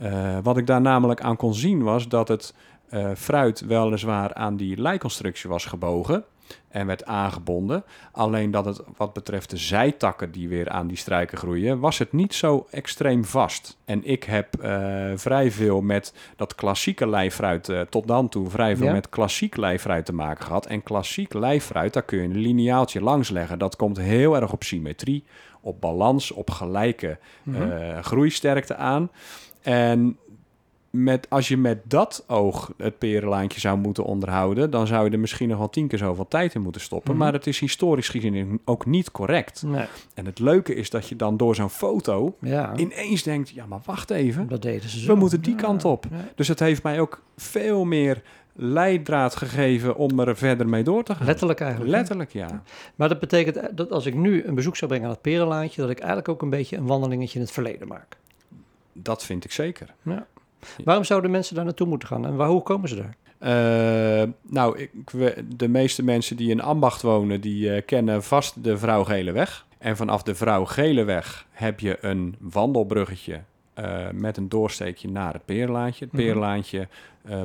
Eh, 0.00 0.38
wat 0.42 0.56
ik 0.56 0.66
daar 0.66 0.80
namelijk 0.80 1.20
aan 1.20 1.36
kon 1.36 1.54
zien 1.54 1.82
was 1.82 2.08
dat 2.08 2.28
het 2.28 2.54
eh, 2.88 3.10
fruit 3.16 3.60
weliswaar 3.60 4.34
aan 4.34 4.56
die 4.56 4.80
leiconstructie 4.80 5.50
was 5.50 5.64
gebogen 5.64 6.24
en 6.68 6.86
werd 6.86 7.04
aangebonden. 7.04 7.84
Alleen 8.12 8.50
dat 8.50 8.64
het 8.64 8.80
wat 8.96 9.12
betreft 9.12 9.50
de 9.50 9.56
zijtakken 9.56 10.32
die 10.32 10.48
weer 10.48 10.68
aan 10.68 10.86
die 10.86 10.96
struiken 10.96 11.38
groeien, 11.38 11.78
was 11.80 11.98
het 11.98 12.12
niet 12.12 12.34
zo 12.34 12.66
extreem 12.70 13.24
vast. 13.24 13.76
En 13.84 14.04
ik 14.04 14.24
heb 14.24 14.56
eh, 14.60 15.10
vrij 15.14 15.50
veel 15.50 15.80
met 15.80 16.14
dat 16.36 16.54
klassieke 16.54 17.08
lijfruit, 17.08 17.72
tot 17.90 18.06
dan 18.06 18.28
toe 18.28 18.50
vrij 18.50 18.76
veel 18.76 18.86
Ja. 18.86 18.92
met 18.92 19.08
klassiek 19.08 19.56
lijfruit 19.56 20.04
te 20.06 20.12
maken 20.14 20.44
gehad. 20.44 20.66
En 20.66 20.82
klassiek 20.82 21.34
lijfruit, 21.34 21.92
daar 21.92 22.02
kun 22.02 22.18
je 22.18 22.24
een 22.24 22.36
lineaaltje 22.38 23.00
langs 23.02 23.28
leggen. 23.30 23.58
Dat 23.58 23.76
komt 23.76 23.96
heel 23.96 24.36
erg 24.36 24.52
op 24.52 24.62
symmetrie, 24.62 25.24
op 25.60 25.80
balans, 25.80 26.30
op 26.30 26.50
gelijke 26.50 27.18
Mhm. 27.42 28.02
groeisterkte 28.02 28.76
aan. 28.76 29.10
En 29.62 30.16
met, 30.90 31.26
als 31.30 31.48
je 31.48 31.56
met 31.56 31.78
dat 31.84 32.24
oog 32.26 32.72
het 32.76 32.98
perenlaantje 32.98 33.60
zou 33.60 33.78
moeten 33.78 34.04
onderhouden, 34.04 34.70
dan 34.70 34.86
zou 34.86 35.04
je 35.04 35.10
er 35.10 35.18
misschien 35.18 35.48
nog 35.48 35.58
wel 35.58 35.68
tien 35.70 35.88
keer 35.88 35.98
zoveel 35.98 36.28
tijd 36.28 36.54
in 36.54 36.60
moeten 36.62 36.80
stoppen. 36.80 37.10
Mhm. 37.14 37.22
Maar 37.22 37.32
het 37.32 37.46
is 37.46 37.58
historisch 37.60 38.08
gezien 38.08 38.60
ook 38.64 38.86
niet 38.86 39.10
correct. 39.10 39.62
Nee. 39.62 39.86
En 40.14 40.26
het 40.26 40.38
leuke 40.38 40.74
is 40.74 40.90
dat 40.90 41.08
je 41.08 41.16
dan 41.16 41.36
door 41.36 41.54
zo'n 41.54 41.70
foto 41.70 42.36
Ja, 42.40 42.76
ineens 42.76 43.22
denkt: 43.22 43.48
ja, 43.48 43.66
maar 43.66 43.80
wacht 43.84 44.10
even. 44.10 44.48
dat 44.48 44.62
deden 44.62 44.88
ze 44.88 45.00
zo. 45.00 45.12
We 45.12 45.18
moeten 45.18 45.40
die 45.40 45.54
Ja, 45.54 45.60
kant 45.62 45.84
op. 45.84 46.04
ja. 46.10 46.16
Dus 46.34 46.48
het 46.48 46.58
heeft 46.60 46.82
mij 46.82 47.00
ook 47.00 47.22
veel 47.36 47.84
meer 47.84 48.22
leidraad 48.52 49.36
gegeven 49.36 49.96
om 49.96 50.20
er 50.20 50.36
verder 50.36 50.68
mee 50.68 50.82
door 50.82 51.02
te 51.02 51.14
gaan. 51.14 51.26
Letterlijk 51.26 51.60
eigenlijk. 51.60 51.90
Letterlijk, 51.90 52.32
ja. 52.32 52.62
Maar 52.94 53.08
dat 53.08 53.20
betekent 53.20 53.76
dat 53.76 53.90
als 53.92 54.06
ik 54.06 54.14
nu 54.14 54.44
een 54.44 54.54
bezoek 54.54 54.76
zou 54.76 54.90
brengen 54.90 55.06
aan 55.08 55.12
het 55.14 55.22
Perenlaantje, 55.22 55.80
dat 55.80 55.90
ik 55.90 55.98
eigenlijk 55.98 56.28
ook 56.28 56.42
een 56.42 56.50
beetje 56.50 56.76
een 56.76 56.86
wandelingetje 56.86 57.38
in 57.38 57.44
het 57.44 57.52
verleden 57.54 57.88
maak. 57.88 58.16
Dat 58.92 59.24
vind 59.24 59.44
ik 59.44 59.52
zeker. 59.52 59.94
Waarom 60.84 61.04
zouden 61.04 61.30
mensen 61.30 61.54
daar 61.54 61.64
naartoe 61.64 61.86
moeten 61.86 62.08
gaan 62.08 62.26
en 62.26 62.36
waar, 62.36 62.48
hoe 62.48 62.62
komen 62.62 62.88
ze 62.88 62.96
daar? 62.96 63.14
Eh, 63.38 64.28
nou, 64.42 64.78
ik, 64.78 64.90
we- 65.10 65.44
de 65.56 65.68
meeste 65.68 66.02
mensen 66.04 66.36
die 66.36 66.50
in 66.50 66.60
Ambacht 66.62 67.02
wonen, 67.02 67.40
die 67.40 67.72
eh, 67.74 67.82
kennen 67.86 68.22
vast 68.22 68.64
de 68.64 68.78
Vrouw 68.78 69.04
Gele 69.04 69.32
Weg. 69.32 69.66
En 69.78 69.96
vanaf 69.96 70.22
de 70.22 70.34
Vrouw 70.34 70.64
Gele 70.64 71.04
Weg 71.04 71.46
heb 71.50 71.80
je 71.80 71.98
een 72.00 72.36
wandelbruggetje 72.38 73.40
eh, 73.74 74.06
met 74.12 74.36
een 74.36 74.48
doorsteekje 74.48 75.08
naar 75.10 75.32
het 75.32 75.44
Peerlaantje. 75.44 76.04
Het 76.04 76.12
Mhm. 76.14 76.22
Peerlaantje 76.22 76.88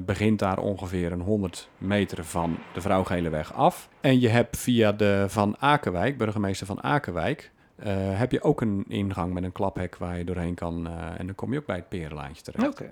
begint 0.06 0.40
daar 0.40 0.60
ongeveer 0.60 1.12
een 1.12 1.22
100 1.22 1.70
meter 1.78 2.26
van 2.26 2.58
de 2.74 2.82
Vrouw 2.82 3.04
Gele 3.04 3.30
Weg 3.30 3.54
af. 3.54 3.90
En 4.02 4.20
je 4.20 4.28
hebt 4.28 4.58
via 4.58 4.92
de 4.92 5.26
Van 5.28 5.56
Akenwijk, 5.60 6.18
burgemeester 6.18 6.68
van 6.68 6.84
Akenwijk, 6.84 7.52
eh, 7.76 7.94
heb 8.20 8.32
je 8.32 8.44
ook 8.44 8.62
een 8.62 8.86
ingang 8.88 9.34
met 9.34 9.44
een 9.44 9.52
klaphek 9.52 9.98
waar 9.98 10.18
je 10.18 10.24
doorheen 10.24 10.54
kan. 10.54 10.88
eh, 10.88 11.20
en 11.20 11.26
dan 11.26 11.36
kom 11.36 11.52
je 11.54 11.60
ook 11.60 11.66
bij 11.66 11.76
het 11.76 11.90
Peerlaantje 11.90 12.44
terecht. 12.44 12.68
Oké. 12.68 12.92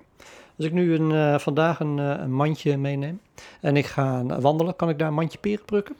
Als 0.57 0.65
ik 0.65 0.71
nu 0.73 0.93
een, 0.95 1.11
eh, 1.11 1.39
vandaag 1.39 1.79
een, 1.79 1.97
een 1.97 2.33
mandje 2.33 2.77
meeneem 2.77 3.19
en 3.61 3.77
ik 3.77 3.85
ga 3.85 4.25
wandelen, 4.39 4.75
kan 4.75 4.89
ik 4.89 4.99
daar 4.99 5.07
een 5.07 5.13
mandje 5.13 5.37
peren 5.37 5.65
plukken? 5.65 5.95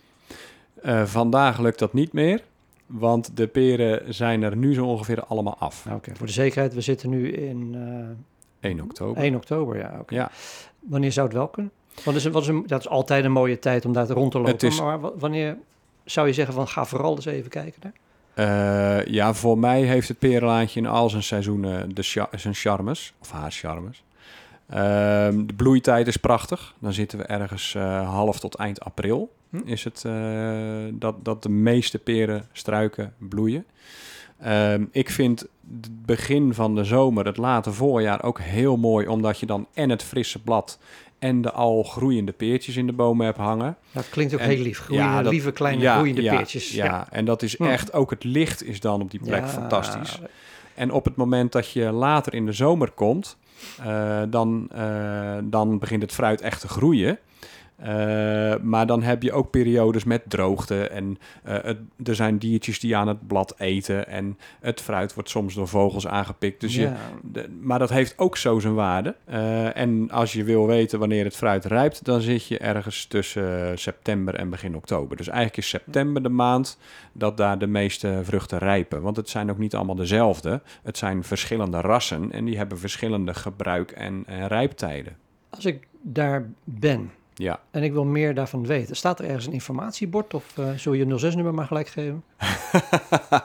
Vandaag 1.04 1.60
lukt 1.60 1.80
dat 1.80 1.94
niet 1.94 2.14
meer, 2.14 2.44
want 2.86 3.38
de 3.38 3.48
peren 3.48 4.14
zijn 4.14 4.44
er 4.44 4.56
nu 4.58 4.74
zo 4.74 4.86
ongeveer 4.86 5.24
allemaal 5.24 5.56
af. 5.58 5.86
Oké, 5.94 6.16
voor 6.16 6.26
de 6.28 6.32
zekerheid, 6.34 6.74
we 6.74 6.82
zitten 6.82 7.10
nu 7.10 7.32
in 7.32 7.76
1 8.60 8.82
oktober. 8.82 9.24
1 9.24 9.36
oktober, 9.36 9.78
ja. 9.78 10.02
Ja, 10.08 10.32
Wanneer 10.80 11.12
zou 11.12 11.28
het 11.28 11.36
wel 11.36 11.48
kunnen? 11.48 11.72
Want 12.04 12.18
is, 12.18 12.26
wat 12.26 12.42
is 12.42 12.48
een, 12.48 12.64
dat 12.68 12.80
is 12.80 12.88
altijd 12.88 13.26
een 13.26 13.32
mooie 13.32 13.60
tijd 13.60 13.86
om 13.86 13.94
daar 13.94 14.08
rond 14.08 14.32
te 14.32 14.38
lopen. 14.38 14.54
Het 14.54 14.64
is- 14.64 14.80
Maar 14.82 15.00
wa- 15.00 15.12
wanneer 15.18 15.58
zou 16.06 16.28
je 16.28 16.34
zeggen 16.34 16.54
van 16.54 16.68
ga 16.68 16.86
vooral 16.86 17.16
eens 17.16 17.26
even 17.26 17.50
kijken 17.50 17.82
daar? 17.82 17.94
Eh, 18.34 19.06
ja, 19.06 19.34
voor 19.34 19.58
mij 19.58 19.82
heeft 19.82 20.08
het 20.08 20.20
perenlaantje 20.20 20.80
in 20.80 20.86
al 20.86 21.10
zijn 21.10 21.24
seizoenen 21.24 21.96
de 21.96 22.02
cha- 22.04 22.30
zijn 22.36 22.54
charmes, 22.54 23.14
of 23.22 23.32
haar 23.32 23.52
charmes. 23.52 24.04
Ehm, 24.70 25.46
de 25.46 25.54
bloeitijd 25.54 26.08
is 26.08 26.18
prachtig. 26.18 26.76
Dan 26.80 26.94
zitten 26.94 27.18
we 27.18 27.24
ergens 27.24 27.76
eh, 27.76 28.10
half 28.10 28.40
tot 28.40 28.56
eind 28.56 28.80
april. 28.82 29.34
Hm. 29.50 29.58
Is 29.66 29.84
het 29.84 30.04
eh, 30.06 30.14
dat, 30.92 31.26
dat 31.26 31.44
de 31.44 31.50
meeste 31.50 32.00
perenstruiken 32.00 33.14
bloeien. 33.18 33.66
Ehm, 34.40 34.86
ik 34.92 35.10
vind 35.10 35.40
het 35.82 36.06
begin 36.06 36.54
van 36.54 36.76
de 36.76 36.84
zomer, 36.84 37.26
het 37.26 37.38
late 37.38 37.72
voorjaar, 37.72 38.24
ook 38.24 38.40
heel 38.40 38.78
mooi. 38.78 39.08
Omdat 39.08 39.40
je 39.40 39.46
dan 39.46 39.68
en 39.74 39.90
het 39.90 40.04
frisse 40.04 40.42
blad 40.42 40.80
en 41.24 41.42
de 41.42 41.52
al 41.52 41.84
groeiende 41.84 42.32
peertjes 42.32 42.78
in 42.78 42.86
de 42.86 42.94
bomen 42.94 43.26
hebt 43.26 43.38
hangen. 43.38 43.78
Dat 43.92 44.10
klinkt 44.10 44.34
ook 44.34 44.40
En- 44.40 44.50
heel 44.50 44.62
lief. 44.64 44.80
Groeien, 44.80 45.04
ja, 45.04 45.22
dat- 45.22 45.32
lieve 45.32 45.52
kleine 45.52 45.82
Ja, 45.82 45.94
groeiende 45.96 46.22
ja, 46.22 46.36
peertjes. 46.36 46.72
Ja, 46.72 47.08
en 47.12 47.26
dat 47.26 47.42
is 47.42 47.58
Hm. 47.58 47.64
echt, 47.64 47.94
ook 47.94 48.10
het 48.10 48.24
licht 48.24 48.64
is 48.64 48.80
dan 48.80 49.02
op 49.02 49.12
die 49.12 49.20
plek 49.24 49.48
fantastisch. 49.48 50.20
En 50.76 50.92
op 50.92 51.06
het 51.06 51.16
moment 51.16 51.52
dat 51.52 51.72
je 51.72 51.92
later 51.92 52.34
in 52.34 52.46
de 52.46 52.52
zomer 52.52 52.92
komt, 52.92 53.38
eh, 53.84 54.22
dan, 54.30 54.68
eh, 54.72 55.38
dan 55.44 55.80
begint 55.80 56.02
het 56.02 56.12
fruit 56.12 56.42
echt 56.42 56.62
te 56.62 56.68
groeien. 56.68 57.18
Eh, 57.76 58.56
maar 58.62 58.86
dan 58.88 59.04
heb 59.04 59.24
je 59.24 59.32
ook 59.32 59.50
periodes 59.50 60.04
met 60.04 60.22
droogte 60.28 60.88
en 60.88 61.18
eh, 61.44 61.58
het, 61.64 61.78
er 62.04 62.16
zijn 62.16 62.38
diertjes 62.38 62.80
die 62.80 62.96
aan 62.98 63.08
het 63.08 63.28
blad 63.28 63.56
eten 63.58 64.08
en 64.08 64.38
het 64.60 64.82
fruit 64.82 65.14
wordt 65.14 65.30
soms 65.30 65.54
door 65.54 65.68
vogels 65.68 66.08
aangepikt. 66.08 66.62
Dus 66.62 66.76
je, 66.76 66.92
de- 67.22 67.50
maar 67.62 67.80
dat 67.80 67.90
heeft 67.90 68.14
ook 68.18 68.38
zo 68.38 68.60
zijn 68.60 68.74
waarde. 68.74 69.16
Eh, 69.26 69.78
en 69.78 70.12
als 70.12 70.34
je 70.34 70.44
wil 70.44 70.68
weten 70.68 71.00
wanneer 71.00 71.24
het 71.24 71.36
fruit 71.36 71.66
rijpt, 71.66 72.06
dan 72.06 72.22
zit 72.22 72.48
je 72.48 72.58
ergens 72.58 73.06
tussen 73.06 73.80
september 73.80 74.36
en 74.36 74.50
begin 74.50 74.76
oktober. 74.76 75.18
Dus 75.18 75.28
eigenlijk 75.28 75.58
is 75.58 75.70
september 75.70 76.24
de 76.24 76.30
maand 76.30 76.78
dat 77.14 77.38
daar 77.38 77.58
de 77.60 77.68
meeste 77.68 78.20
vruchten 78.24 78.58
rijpen. 78.58 79.02
Want 79.02 79.16
het 79.16 79.30
zijn 79.30 79.50
ook 79.50 79.58
niet 79.58 79.76
allemaal 79.76 79.96
dezelfde. 79.96 80.62
Het 80.84 80.98
zijn 80.98 81.24
verschillende 81.24 81.82
rassen 81.82 82.32
en 82.32 82.46
die 82.46 82.58
hebben 82.58 82.80
verschillende 82.80 83.34
gebruik- 83.34 83.92
en, 83.92 84.24
en 84.28 84.48
rijptijden. 84.48 85.16
Als 85.50 85.66
ik 85.66 85.88
daar 86.02 86.50
ben 86.64 87.12
Ja. 87.36 87.60
en 87.72 87.84
ik 87.84 87.94
wil 87.94 88.04
meer 88.06 88.36
daarvan 88.36 88.66
weten, 88.66 88.96
staat 88.96 89.20
er 89.20 89.26
ergens 89.26 89.46
een 89.46 89.54
informatiebord 89.54 90.34
of 90.34 90.58
eh 90.58 90.66
zul 90.76 90.94
je 90.94 91.06
06-nummer 91.06 91.54
maar 91.54 91.66
gelijk 91.66 91.88
geven? 91.88 92.24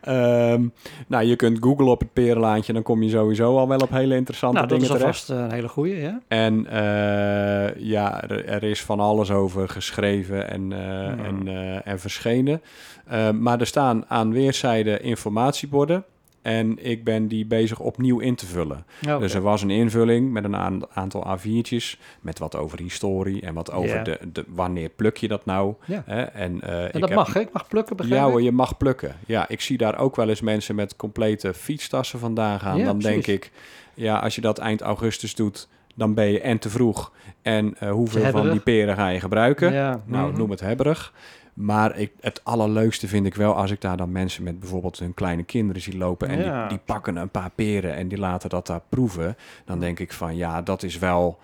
Ehm, 0.00 0.68
nou, 1.06 1.24
je 1.24 1.36
kunt 1.36 1.58
googlen 1.60 1.88
op 1.88 2.00
het 2.00 2.12
perenlaantje, 2.12 2.72
dan 2.72 2.82
kom 2.82 3.02
je 3.02 3.10
sowieso 3.10 3.58
al 3.58 3.68
wel 3.68 3.78
op 3.78 3.90
hele 3.90 4.14
interessante 4.16 4.56
nou, 4.56 4.68
dat 4.68 4.78
dingen 4.78 4.94
is 4.94 5.00
terecht. 5.00 5.28
alvast 5.28 5.30
eh, 5.30 5.36
een 5.36 5.52
hele 5.52 5.68
goeie, 5.68 6.00
ja. 6.00 6.20
En 6.28 6.66
eh, 6.66 7.82
ja, 7.82 8.22
er, 8.28 8.44
er 8.44 8.62
is 8.62 8.82
van 8.82 9.00
alles 9.00 9.30
over 9.30 9.68
geschreven 9.68 10.50
en, 10.50 10.72
eh, 10.72 11.26
en, 11.26 11.48
en 11.84 12.00
verschenen. 12.00 12.62
Eh, 13.06 13.30
maar 13.30 13.60
er 13.60 13.66
staan 13.66 14.04
aan 14.08 14.32
weerszijden 14.32 15.02
informatieborden. 15.02 16.04
En 16.42 16.84
ik 16.84 17.04
ben 17.04 17.28
die 17.28 17.46
bezig 17.46 17.78
opnieuw 17.80 18.18
in 18.18 18.34
te 18.34 18.46
vullen. 18.46 18.86
Dus 19.18 19.34
er 19.34 19.40
was 19.40 19.62
een 19.62 19.70
invulling 19.70 20.32
met 20.32 20.44
een 20.44 20.56
aan- 20.56 20.82
aantal 20.92 21.26
A4'tjes. 21.38 21.98
Met 22.20 22.38
wat 22.38 22.56
over 22.56 22.78
historie 22.78 23.40
en 23.42 23.54
wat 23.54 23.72
over 23.72 24.04
de, 24.04 24.18
de 24.32 24.44
wanneer 24.48 24.88
pluk 24.88 25.16
je 25.16 25.28
dat 25.28 25.44
nou. 25.44 25.74
Ja. 25.84 26.02
Hè? 26.06 26.22
En, 26.22 26.60
eh, 26.62 26.80
En 26.82 26.86
ik 26.86 26.92
dat 27.00 27.08
heb- 27.08 27.18
mag, 27.18 27.34
hè? 27.34 27.40
Ik 27.40 27.52
mag 27.52 27.68
plukken, 27.68 27.96
begrijp 27.96 28.20
ja 28.20 28.28
hoor, 28.30 28.42
je 28.42 28.52
mag 28.52 28.76
plukken. 28.76 29.16
Ja, 29.26 29.48
ik 29.48 29.60
zie 29.60 29.76
daar 29.78 29.98
ook 29.98 30.16
wel 30.16 30.28
eens 30.28 30.40
mensen 30.40 30.74
met 30.74 30.96
complete 30.96 31.54
fietstassen 31.54 32.18
vandaan 32.18 32.60
gaan. 32.60 32.78
Ja, 32.78 32.84
dan 32.84 32.98
denk 32.98 33.26
ik, 33.26 33.50
ja, 33.94 34.18
als 34.18 34.34
je 34.34 34.40
dat 34.40 34.58
eind 34.58 34.80
augustus 34.80 35.34
doet, 35.34 35.68
dan 35.94 36.14
ben 36.14 36.26
je 36.26 36.40
en 36.40 36.58
te 36.58 36.70
vroeg. 36.70 37.12
En 37.42 37.74
eh, 37.78 37.90
hoeveel 37.90 38.30
van 38.30 38.50
die 38.50 38.60
peren 38.60 38.96
ga 38.96 39.08
je 39.08 39.20
gebruiken? 39.20 39.72
Ja, 39.72 40.00
Nou, 40.04 40.28
mhm. 40.30 40.38
noem 40.38 40.50
het 40.50 40.60
hebberig. 40.60 41.12
Maar 41.54 41.98
ik, 41.98 42.12
het 42.20 42.40
allerleukste 42.44 43.08
vind 43.08 43.26
ik 43.26 43.34
wel 43.34 43.54
als 43.54 43.70
ik 43.70 43.80
daar 43.80 43.96
dan 43.96 44.12
mensen 44.12 44.42
met 44.42 44.60
bijvoorbeeld 44.60 44.98
hun 44.98 45.14
kleine 45.14 45.42
kinderen 45.42 45.82
zie 45.82 45.96
lopen. 45.96 46.28
En 46.28 46.38
Ja. 46.38 46.60
die, 46.60 46.68
die 46.68 46.84
pakken 46.86 47.16
een 47.16 47.28
paar 47.30 47.50
peren 47.54 47.94
en 47.94 48.08
die 48.08 48.18
laten 48.18 48.48
dat 48.50 48.66
daar 48.66 48.80
proeven. 48.88 49.36
Dan 49.64 49.80
denk 49.80 49.98
ik 49.98 50.12
van 50.12 50.36
ja, 50.36 50.62
dat 50.62 50.82
is 50.82 50.98
wel, 50.98 51.38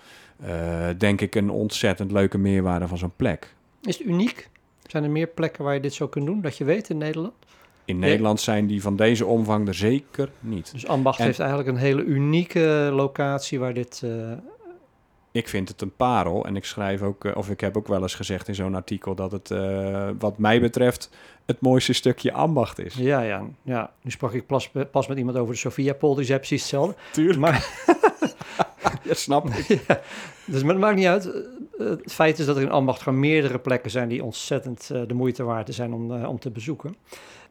eh, 0.45 0.89
denk 0.99 1.21
ik, 1.21 1.35
een 1.35 1.51
ontzettend 1.51 2.13
leuke 2.13 2.39
meerwaarde 2.39 2.89
van 2.89 2.99
zo'n 2.99 3.13
plek. 3.17 3.55
Is 3.83 3.99
het 3.99 4.07
uniek? 4.07 4.49
Zijn 4.87 5.05
er 5.05 5.11
meer 5.11 5.27
plekken 5.27 5.65
waar 5.65 5.75
je 5.75 5.81
dit 5.81 5.95
zo 5.95 6.09
kunt 6.09 6.27
doen, 6.27 6.41
dat 6.41 6.57
je 6.57 6.65
weet 6.65 6.89
in 6.91 6.99
Nederland? 6.99 7.35
In. 7.85 7.99
Nederland 7.99 8.41
zijn 8.41 8.67
die 8.67 8.83
van 8.83 8.97
deze 8.97 9.27
omvang 9.27 9.69
er 9.69 9.75
zeker 9.75 10.29
niet. 10.41 10.73
Dus 10.73 10.87
Ambacht 10.87 11.19
En- 11.19 11.25
heeft 11.25 11.39
eigenlijk 11.39 11.69
een 11.69 11.77
hele 11.77 12.05
unieke 12.05 12.91
locatie 12.93 13.59
waar 13.59 13.75
dit... 13.75 14.01
eh, 14.05 14.11
Ik 15.37 15.49
vind 15.49 15.69
het 15.69 15.81
een 15.83 15.97
parel 15.97 16.45
en 16.47 16.57
ik 16.57 16.65
schrijf 16.65 17.03
ook, 17.03 17.25
eh, 17.25 17.37
of 17.37 17.51
ik 17.51 17.61
heb 17.61 17.77
ook 17.77 17.89
wel 17.89 18.03
eens 18.03 18.15
gezegd 18.15 18.49
in 18.49 18.55
zo'n 18.55 18.75
artikel 18.75 19.15
dat 19.15 19.33
het, 19.33 19.51
eh, 19.51 20.11
wat 20.19 20.39
mij 20.39 20.61
betreft, 20.61 21.11
het 21.47 21.61
mooiste 21.61 21.93
stukje 21.93 22.33
ambacht 22.33 22.79
is. 22.79 22.95
ja, 22.95 23.21
ja, 23.21 23.43
ja. 23.63 23.91
Nu 24.03 24.11
sprak 24.11 24.33
ik 24.33 24.47
pas, 24.47 24.71
pas 24.91 25.07
met 25.07 25.19
iemand 25.19 25.37
over 25.37 25.53
de 25.55 25.61
Sofiapol, 25.61 26.15
die 26.15 26.25
zei 26.25 26.39
precies 26.39 26.61
hetzelfde. 26.61 26.95
Tuurlijk. 27.13 27.39
Maar 27.39 27.69
Ja, 29.03 29.15
snap 29.15 29.49
ik. 29.49 29.67
ja, 29.89 30.01
dus 30.45 30.63
maar 30.63 30.73
het 30.73 30.81
maakt 30.83 30.97
niet 30.97 31.07
uit. 31.07 31.27
Eh, 31.33 31.41
Het 31.79 32.13
feit 32.13 32.39
is 32.39 32.47
dat 32.47 32.57
er 32.57 32.63
in 32.63 32.71
Ambacht 32.71 33.03
gewoon 33.03 33.21
meerdere 33.21 33.59
plekken 33.59 33.91
zijn 33.91 34.09
die 34.09 34.25
ontzettend 34.25 34.87
de 34.87 35.15
moeite 35.15 35.43
waard 35.43 35.75
zijn 35.75 35.93
om, 35.93 36.25
om 36.25 36.39
te 36.39 36.51
bezoeken. 36.51 36.97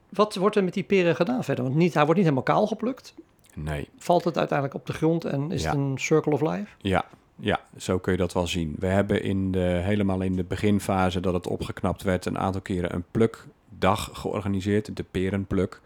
Wat 0.09 0.35
wordt 0.35 0.55
er 0.55 0.63
met 0.63 0.73
die 0.73 0.83
peren 0.83 1.15
gedaan 1.15 1.43
verder? 1.43 1.63
Want 1.63 1.75
niet, 1.75 1.93
hij 1.93 2.03
wordt 2.05 2.19
niet 2.19 2.29
helemaal 2.29 2.55
kaal 2.55 2.67
geplukt. 2.67 3.13
Nee, 3.53 3.89
Valt 3.97 4.23
het 4.23 4.37
uiteindelijk 4.37 4.77
op 4.79 4.85
de 4.85 4.93
grond 4.93 5.25
en 5.25 5.51
is 5.51 5.61
Ja. 5.63 5.69
het 5.69 5.77
een 5.77 5.97
circle 5.97 6.31
of 6.33 6.41
life? 6.41 6.67
ja, 6.77 7.05
ja, 7.35 7.59
zo 7.77 7.99
kun 7.99 8.11
je 8.11 8.17
dat 8.17 8.33
wel 8.33 8.47
zien. 8.47 8.75
We 8.79 8.87
hebben 8.87 9.23
in 9.23 9.51
de, 9.51 9.59
helemaal 9.59 10.21
in 10.21 10.35
de 10.35 10.43
beginfase 10.43 11.19
dat 11.19 11.33
het 11.33 11.47
opgeknapt 11.47 12.03
werd... 12.03 12.25
een 12.25 12.37
aantal 12.37 12.61
keren 12.61 12.93
een 12.93 13.05
plukdag 13.11 14.09
georganiseerd, 14.13 14.95
de 14.95 15.03
perenpluk. 15.03 15.81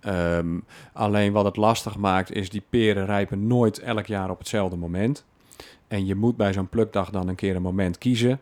Ehm, 0.00 0.58
alleen 0.92 1.32
wat 1.32 1.44
het 1.44 1.56
lastig 1.56 1.96
maakt 1.96 2.32
is 2.32 2.50
die 2.50 2.62
peren 2.70 3.06
rijpen 3.06 3.46
nooit 3.46 3.78
elk 3.78 4.06
jaar 4.06 4.30
op 4.30 4.38
hetzelfde 4.38 4.76
moment. 4.76 5.24
En 5.88 6.06
je 6.06 6.14
moet 6.14 6.36
bij 6.36 6.52
zo'n 6.52 6.68
plukdag 6.68 7.10
dan 7.10 7.28
een 7.28 7.34
keer 7.34 7.56
een 7.56 7.62
moment 7.62 7.98
kiezen. 7.98 8.40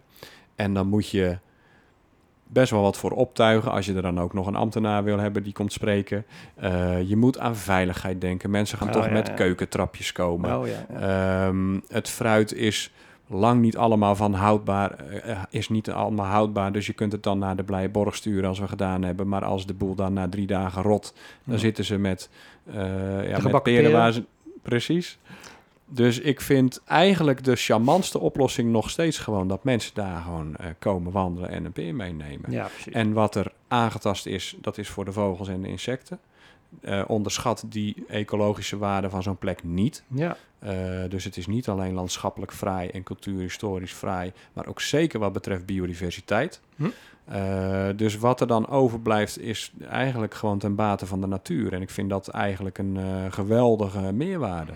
En 0.54 0.74
dan 0.74 0.86
moet 0.86 1.08
je 1.08 1.38
best 2.46 2.70
wel 2.70 2.82
wat 2.82 2.96
voor 2.96 3.10
optuigen 3.10 3.70
als 3.70 3.86
je 3.86 3.94
er 3.94 4.02
dan 4.02 4.20
ook 4.20 4.32
nog 4.32 4.46
een 4.46 4.56
ambtenaar 4.56 5.04
wil 5.04 5.18
hebben 5.18 5.42
die 5.42 5.52
komt 5.52 5.72
spreken. 5.72 6.24
Eh, 6.54 7.08
je 7.08 7.16
moet 7.16 7.38
aan 7.38 7.56
veiligheid 7.56 8.20
denken. 8.20 8.50
Mensen 8.50 8.78
gaan 8.78 8.86
Oh, 8.88 8.92
toch 8.92 9.06
ja, 9.06 9.12
met 9.12 9.26
ja. 9.26 9.34
keukentrapjes 9.34 10.12
komen. 10.12 10.58
Oh 10.58 10.66
ja. 10.66 10.86
Ehm, 11.00 11.80
het 11.88 12.08
fruit 12.08 12.52
is 12.52 12.92
lang 13.26 13.60
niet 13.60 13.76
allemaal 13.76 14.16
van 14.16 14.34
houdbaar, 14.34 14.90
eh, 14.90 15.42
is 15.50 15.68
niet 15.68 15.90
allemaal 15.90 16.26
houdbaar. 16.26 16.72
Dus 16.72 16.86
je 16.86 16.92
kunt 16.92 17.12
het 17.12 17.22
dan 17.22 17.38
naar 17.38 17.56
de 17.56 17.64
Blije 17.64 17.88
Borg 17.88 18.14
sturen 18.16 18.48
als 18.48 18.58
we 18.58 18.68
gedaan 18.68 19.02
hebben. 19.02 19.28
Maar 19.28 19.44
als 19.44 19.66
de 19.66 19.74
boel 19.74 19.94
dan 19.94 20.12
na 20.12 20.28
drie 20.28 20.46
dagen 20.46 20.82
rot, 20.82 21.14
dan 21.44 21.58
zitten 21.58 21.84
ze 21.84 21.98
met, 21.98 22.30
eh 22.64 22.74
ja, 22.74 23.30
met 23.30 23.40
gebakken 23.40 23.72
peren 23.72 23.84
peren. 23.84 23.98
waar 23.98 24.12
ze... 24.12 24.24
Precies. 24.62 25.18
Dus 25.88 26.18
ik 26.18 26.40
vind 26.40 26.80
eigenlijk 26.84 27.44
de 27.44 27.56
charmantste 27.56 28.18
oplossing 28.18 28.70
nog 28.70 28.90
steeds 28.90 29.18
gewoon 29.18 29.48
dat 29.48 29.64
mensen 29.64 29.94
daar 29.94 30.20
gewoon 30.20 30.56
eh, 30.56 30.66
komen 30.78 31.12
wandelen 31.12 31.50
en 31.50 31.64
een 31.64 31.72
peer 31.72 31.94
meenemen. 31.94 32.50
ja. 32.50 32.68
En 32.92 33.12
wat 33.12 33.34
er 33.34 33.52
aangetast 33.68 34.26
is, 34.26 34.56
dat 34.60 34.78
is 34.78 34.88
voor 34.88 35.04
de 35.04 35.12
vogels 35.12 35.48
en 35.48 35.62
de 35.62 35.68
insecten. 35.68 36.18
Eh, 36.80 37.04
onderschat 37.06 37.64
die 37.66 38.04
ecologische 38.08 38.78
waarde 38.78 39.10
van 39.10 39.22
zo'n 39.22 39.38
plek 39.38 39.64
niet. 39.64 40.02
ja. 40.08 40.36
Eh, 40.58 40.70
dus 41.08 41.24
het 41.24 41.36
is 41.36 41.46
niet 41.46 41.68
alleen 41.68 41.94
landschappelijk 41.94 42.52
fraai 42.52 42.88
en 42.88 43.02
cultuurhistorisch 43.02 43.92
fraai, 43.92 44.32
maar 44.52 44.66
ook 44.66 44.80
zeker 44.80 45.18
wat 45.18 45.32
betreft 45.32 45.66
biodiversiteit. 45.66 46.60
Hm. 46.76 46.88
Dus 47.96 48.16
wat 48.16 48.40
er 48.40 48.46
dan 48.46 48.68
overblijft 48.68 49.38
is 49.38 49.72
eigenlijk 49.88 50.34
gewoon 50.34 50.58
ten 50.58 50.74
bate 50.74 51.06
van 51.06 51.20
de 51.20 51.26
natuur. 51.26 51.72
En 51.72 51.82
ik 51.82 51.90
vind 51.90 52.10
dat 52.10 52.28
eigenlijk 52.28 52.78
een 52.78 52.98
geweldige 53.32 54.12
meerwaarde. 54.12 54.72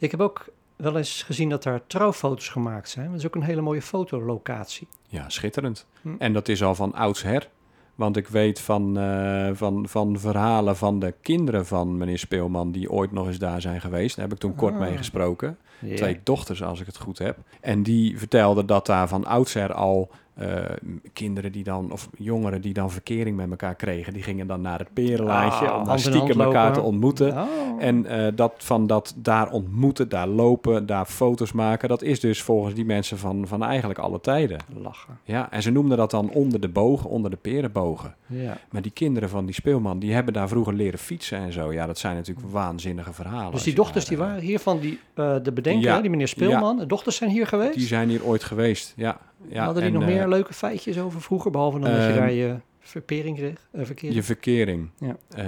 Ik 0.00 0.10
heb 0.10 0.20
ook 0.20 0.48
wel 0.76 0.96
eens 0.96 1.22
gezien 1.22 1.48
dat 1.48 1.62
daar 1.62 1.80
trouwfoto's 1.86 2.48
gemaakt 2.48 2.88
zijn. 2.88 3.10
Dat 3.10 3.18
is 3.18 3.26
ook 3.26 3.34
een 3.34 3.42
hele 3.42 3.60
mooie 3.60 3.82
fotolocatie. 3.82 4.88
Ja, 5.08 5.28
schitterend. 5.28 5.86
Hm. 6.02 6.14
En 6.18 6.32
dat 6.32 6.48
is 6.48 6.62
al 6.62 6.74
van 6.74 6.94
oudsher. 6.94 7.48
Want 7.94 8.16
ik 8.16 8.28
weet 8.28 8.60
van, 8.60 8.98
eh, 8.98 9.50
van, 9.52 9.88
van 9.88 10.18
verhalen 10.18 10.76
van 10.76 10.98
de 10.98 11.14
kinderen 11.22 11.66
van 11.66 11.96
meneer 11.96 12.18
Speelman... 12.18 12.72
die 12.72 12.90
ooit 12.90 13.12
nog 13.12 13.26
eens 13.26 13.38
daar 13.38 13.60
zijn 13.60 13.80
geweest. 13.80 14.16
Daar 14.16 14.24
heb 14.24 14.34
ik 14.34 14.40
toen 14.40 14.54
kort 14.54 14.74
Ah. 14.74 14.80
mee 14.80 14.96
gesproken. 14.96 15.58
Ja. 15.78 15.96
twee 15.96 16.20
dochters, 16.22 16.62
als 16.62 16.80
ik 16.80 16.86
het 16.86 16.96
goed 16.96 17.18
heb. 17.18 17.38
En 17.60 17.82
die 17.82 18.18
vertelden 18.18 18.66
dat 18.66 18.86
daar 18.86 19.08
van 19.08 19.24
oudsher 19.24 19.72
al 19.72 20.10
eh, 20.40 20.76
kinderen 21.12 21.52
die 21.52 21.64
dan, 21.64 21.92
of 21.92 22.08
jongeren 22.16 22.60
die 22.60 22.72
dan 22.72 22.90
verkering 22.90 23.36
met 23.36 23.50
elkaar 23.50 23.74
kregen, 23.74 24.12
die 24.12 24.22
gingen 24.22 24.46
dan 24.46 24.60
naar 24.60 24.78
het 24.78 24.92
perenlaantje 24.92 25.68
Ah, 25.68 25.78
om 25.80 25.84
daar 25.84 25.98
stiekem 25.98 26.40
elkaar 26.40 26.72
te 26.72 26.80
ontmoeten. 26.80 27.32
Oh. 27.32 27.48
En 27.78 28.06
eh, 28.06 28.32
dat 28.34 28.52
van 28.56 28.86
dat 28.86 29.14
daar 29.16 29.50
ontmoeten, 29.50 30.08
daar 30.08 30.26
lopen, 30.26 30.86
daar 30.86 31.04
foto's 31.06 31.52
maken, 31.52 31.88
dat 31.88 32.02
is 32.02 32.20
dus 32.20 32.42
volgens 32.42 32.74
die 32.74 32.84
mensen 32.84 33.18
van, 33.18 33.46
van 33.46 33.64
eigenlijk 33.64 33.98
alle 33.98 34.20
tijden. 34.20 34.58
Lachen. 34.82 35.18
Ja, 35.24 35.50
en 35.50 35.62
ze 35.62 35.70
noemden 35.70 35.96
dat 35.96 36.10
dan 36.10 36.30
onder 36.30 36.60
de 36.60 36.68
bogen, 36.68 37.10
onder 37.10 37.30
de 37.30 37.36
perenbogen. 37.36 38.14
Ja. 38.26 38.58
Maar 38.70 38.82
die 38.82 38.92
kinderen 38.92 39.28
van 39.28 39.44
die 39.44 39.54
speelman, 39.54 39.98
die 39.98 40.12
hebben 40.12 40.32
daar 40.32 40.48
vroeger 40.48 40.74
leren 40.74 40.98
fietsen 40.98 41.38
en 41.38 41.52
zo. 41.52 41.72
Ja, 41.72 41.86
dat 41.86 41.98
zijn 41.98 42.16
natuurlijk 42.16 42.46
waanzinnige 42.50 43.12
verhalen. 43.12 43.52
Dus 43.52 43.62
die 43.62 43.74
dochters 43.74 44.04
die 44.04 44.16
eh, 44.16 44.22
waren 44.22 44.42
hier 44.42 44.58
van 44.58 44.78
die, 44.78 44.98
de 45.14 45.50
bedenker, 45.54 45.82
Ja. 45.82 46.00
die 46.00 46.10
meneer 46.10 46.28
Speelman. 46.28 46.76
De 46.76 46.86
dochters 46.86 47.16
zijn 47.16 47.30
hier 47.30 47.46
geweest. 47.46 47.74
Die 47.74 47.86
zijn 47.86 48.08
hier 48.08 48.24
ooit 48.24 48.44
geweest, 48.44 48.92
ja. 48.96 49.18
Ja 49.48 49.64
Hadden 49.64 49.82
die 49.82 49.92
nog 49.92 50.02
eh, 50.02 50.08
meer 50.08 50.28
leuke 50.28 50.52
feitjes 50.54 50.98
over 50.98 51.20
vroeger, 51.22 51.50
behalve 51.50 51.78
dan 51.78 51.90
dat 51.90 52.00
je 52.00 52.06
ehm, 52.06 52.18
daar 52.18 52.32
je 52.32 52.56
verpering 52.80 53.36
kreeg? 53.36 53.68
eh? 54.02 54.14
Je 54.14 54.22
verkering. 54.22 54.90
Ja. 54.98 55.16
Eh, 55.28 55.44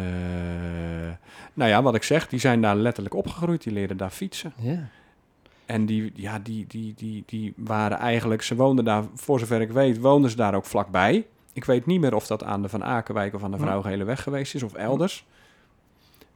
nou 1.54 1.70
ja, 1.70 1.82
wat 1.82 1.94
ik 1.94 2.02
zeg, 2.02 2.28
die 2.28 2.40
zijn 2.40 2.60
daar 2.60 2.76
letterlijk 2.76 3.14
opgegroeid. 3.14 3.62
Die 3.62 3.72
leerden 3.72 3.96
daar 3.96 4.10
fietsen. 4.10 4.52
Ja. 4.56 4.88
En 5.66 5.86
die, 5.86 6.12
ja, 6.14 6.38
die, 6.38 6.66
die, 6.68 6.94
die, 6.96 7.22
die 7.26 7.52
waren 7.56 7.98
eigenlijk... 7.98 8.42
Ze 8.42 8.54
woonden 8.56 8.84
daar, 8.84 9.04
voor 9.14 9.38
zover 9.38 9.60
ik 9.60 9.70
weet, 9.70 9.98
woonden 10.00 10.30
ze 10.30 10.36
daar 10.36 10.54
ook 10.54 10.64
vlakbij. 10.64 11.26
Ik 11.52 11.64
weet 11.64 11.86
niet 11.86 12.00
meer 12.00 12.14
of 12.14 12.26
dat 12.26 12.44
aan 12.44 12.62
de 12.62 12.68
Van 12.68 12.84
Akenwijk 12.84 13.34
of 13.34 13.42
aan 13.44 13.50
de 13.50 13.56
Ja. 13.56 13.62
Vrouwgelenweg 13.62 14.22
geweest 14.22 14.54
is 14.54 14.62
of 14.62 14.74
elders. 14.74 15.26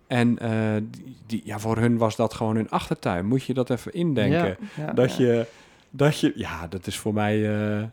En 0.07 0.39
eh, 0.39 0.51
die, 0.91 1.17
die, 1.27 1.43
ja, 1.45 1.59
voor 1.59 1.77
hun 1.77 1.99
was 1.99 2.17
dat 2.17 2.35
gewoon 2.35 2.57
hun 2.57 2.71
achtertuin. 2.71 3.27
Moet 3.27 3.45
je 3.45 3.55
dat 3.55 3.71
even 3.71 3.93
indenken. 3.93 4.57
Ja, 4.77 4.85
ja, 4.87 4.93
dat, 4.93 5.17
ja. 5.17 5.25
Je, 5.25 5.47
dat 5.97 6.21
je... 6.21 6.33
Ja, 6.35 6.67
dat 6.67 6.87
is 6.87 6.99
voor 6.99 7.15
mij 7.15 7.59
eh, 7.79 7.85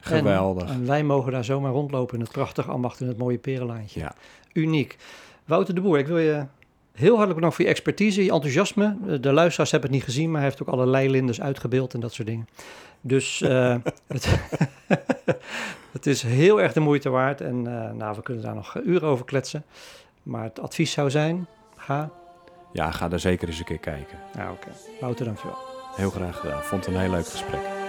geweldig. 0.00 0.68
En, 0.68 0.74
en 0.74 0.86
wij 0.86 1.04
mogen 1.04 1.32
daar 1.32 1.44
zomaar 1.44 1.72
rondlopen 1.72 2.14
in 2.14 2.20
het 2.20 2.32
prachtige 2.32 2.70
ambacht 2.70 3.00
in 3.00 3.08
het 3.08 3.18
mooie 3.18 3.38
perenlaantje. 3.38 4.00
Ja. 4.00 4.14
Uniek. 4.52 4.96
Wouter 5.44 5.74
de 5.74 5.80
Boer, 5.80 5.98
ik 5.98 6.06
wil 6.06 6.18
je 6.18 6.46
heel 6.92 7.08
hartelijk 7.08 7.34
bedanken 7.34 7.52
voor 7.52 7.64
je 7.64 7.70
expertise, 7.70 8.24
je 8.24 8.32
enthousiasme. 8.32 8.96
Eh, 9.06 9.20
De 9.20 9.32
luisteraars 9.32 9.70
hebben 9.70 9.90
het 9.90 9.98
niet 9.98 10.08
gezien, 10.08 10.30
maar 10.30 10.40
hij 10.40 10.48
heeft 10.48 10.62
ook 10.62 10.68
allerlei 10.74 11.10
linders 11.10 11.40
uitgebeeld 11.40 11.94
en 11.94 12.00
dat 12.00 12.12
soort 12.12 12.28
dingen. 12.28 12.48
Dus 13.00 13.40
eh, 13.40 13.76
het, 14.06 14.38
het 15.92 16.06
is 16.06 16.22
heel 16.22 16.60
erg 16.60 16.72
de 16.72 16.80
moeite 16.80 17.08
waard. 17.08 17.40
En 17.40 17.62
nou, 17.96 18.16
we 18.16 18.22
kunnen 18.22 18.42
daar 18.42 18.54
nog 18.54 18.76
uren 18.84 19.08
over 19.08 19.24
kletsen. 19.24 19.64
Maar 20.22 20.44
het 20.44 20.60
advies 20.60 20.92
zou 20.92 21.10
zijn, 21.10 21.46
ga. 21.76 22.10
ja, 22.72 22.90
ga 22.90 23.08
daar 23.08 23.20
zeker 23.20 23.48
eens 23.48 23.58
een 23.58 23.64
keer 23.64 23.78
kijken. 23.78 24.18
Nou, 24.36 24.52
oké. 24.52 24.68
Wouter, 25.00 25.24
dankjewel. 25.24 25.71
Heel 25.94 26.10
graag 26.10 26.36
gedaan. 26.36 26.62
Vond 26.62 26.84
het 26.84 26.94
een 26.94 27.00
heel 27.00 27.10
leuk 27.10 27.26
gesprek. 27.26 27.81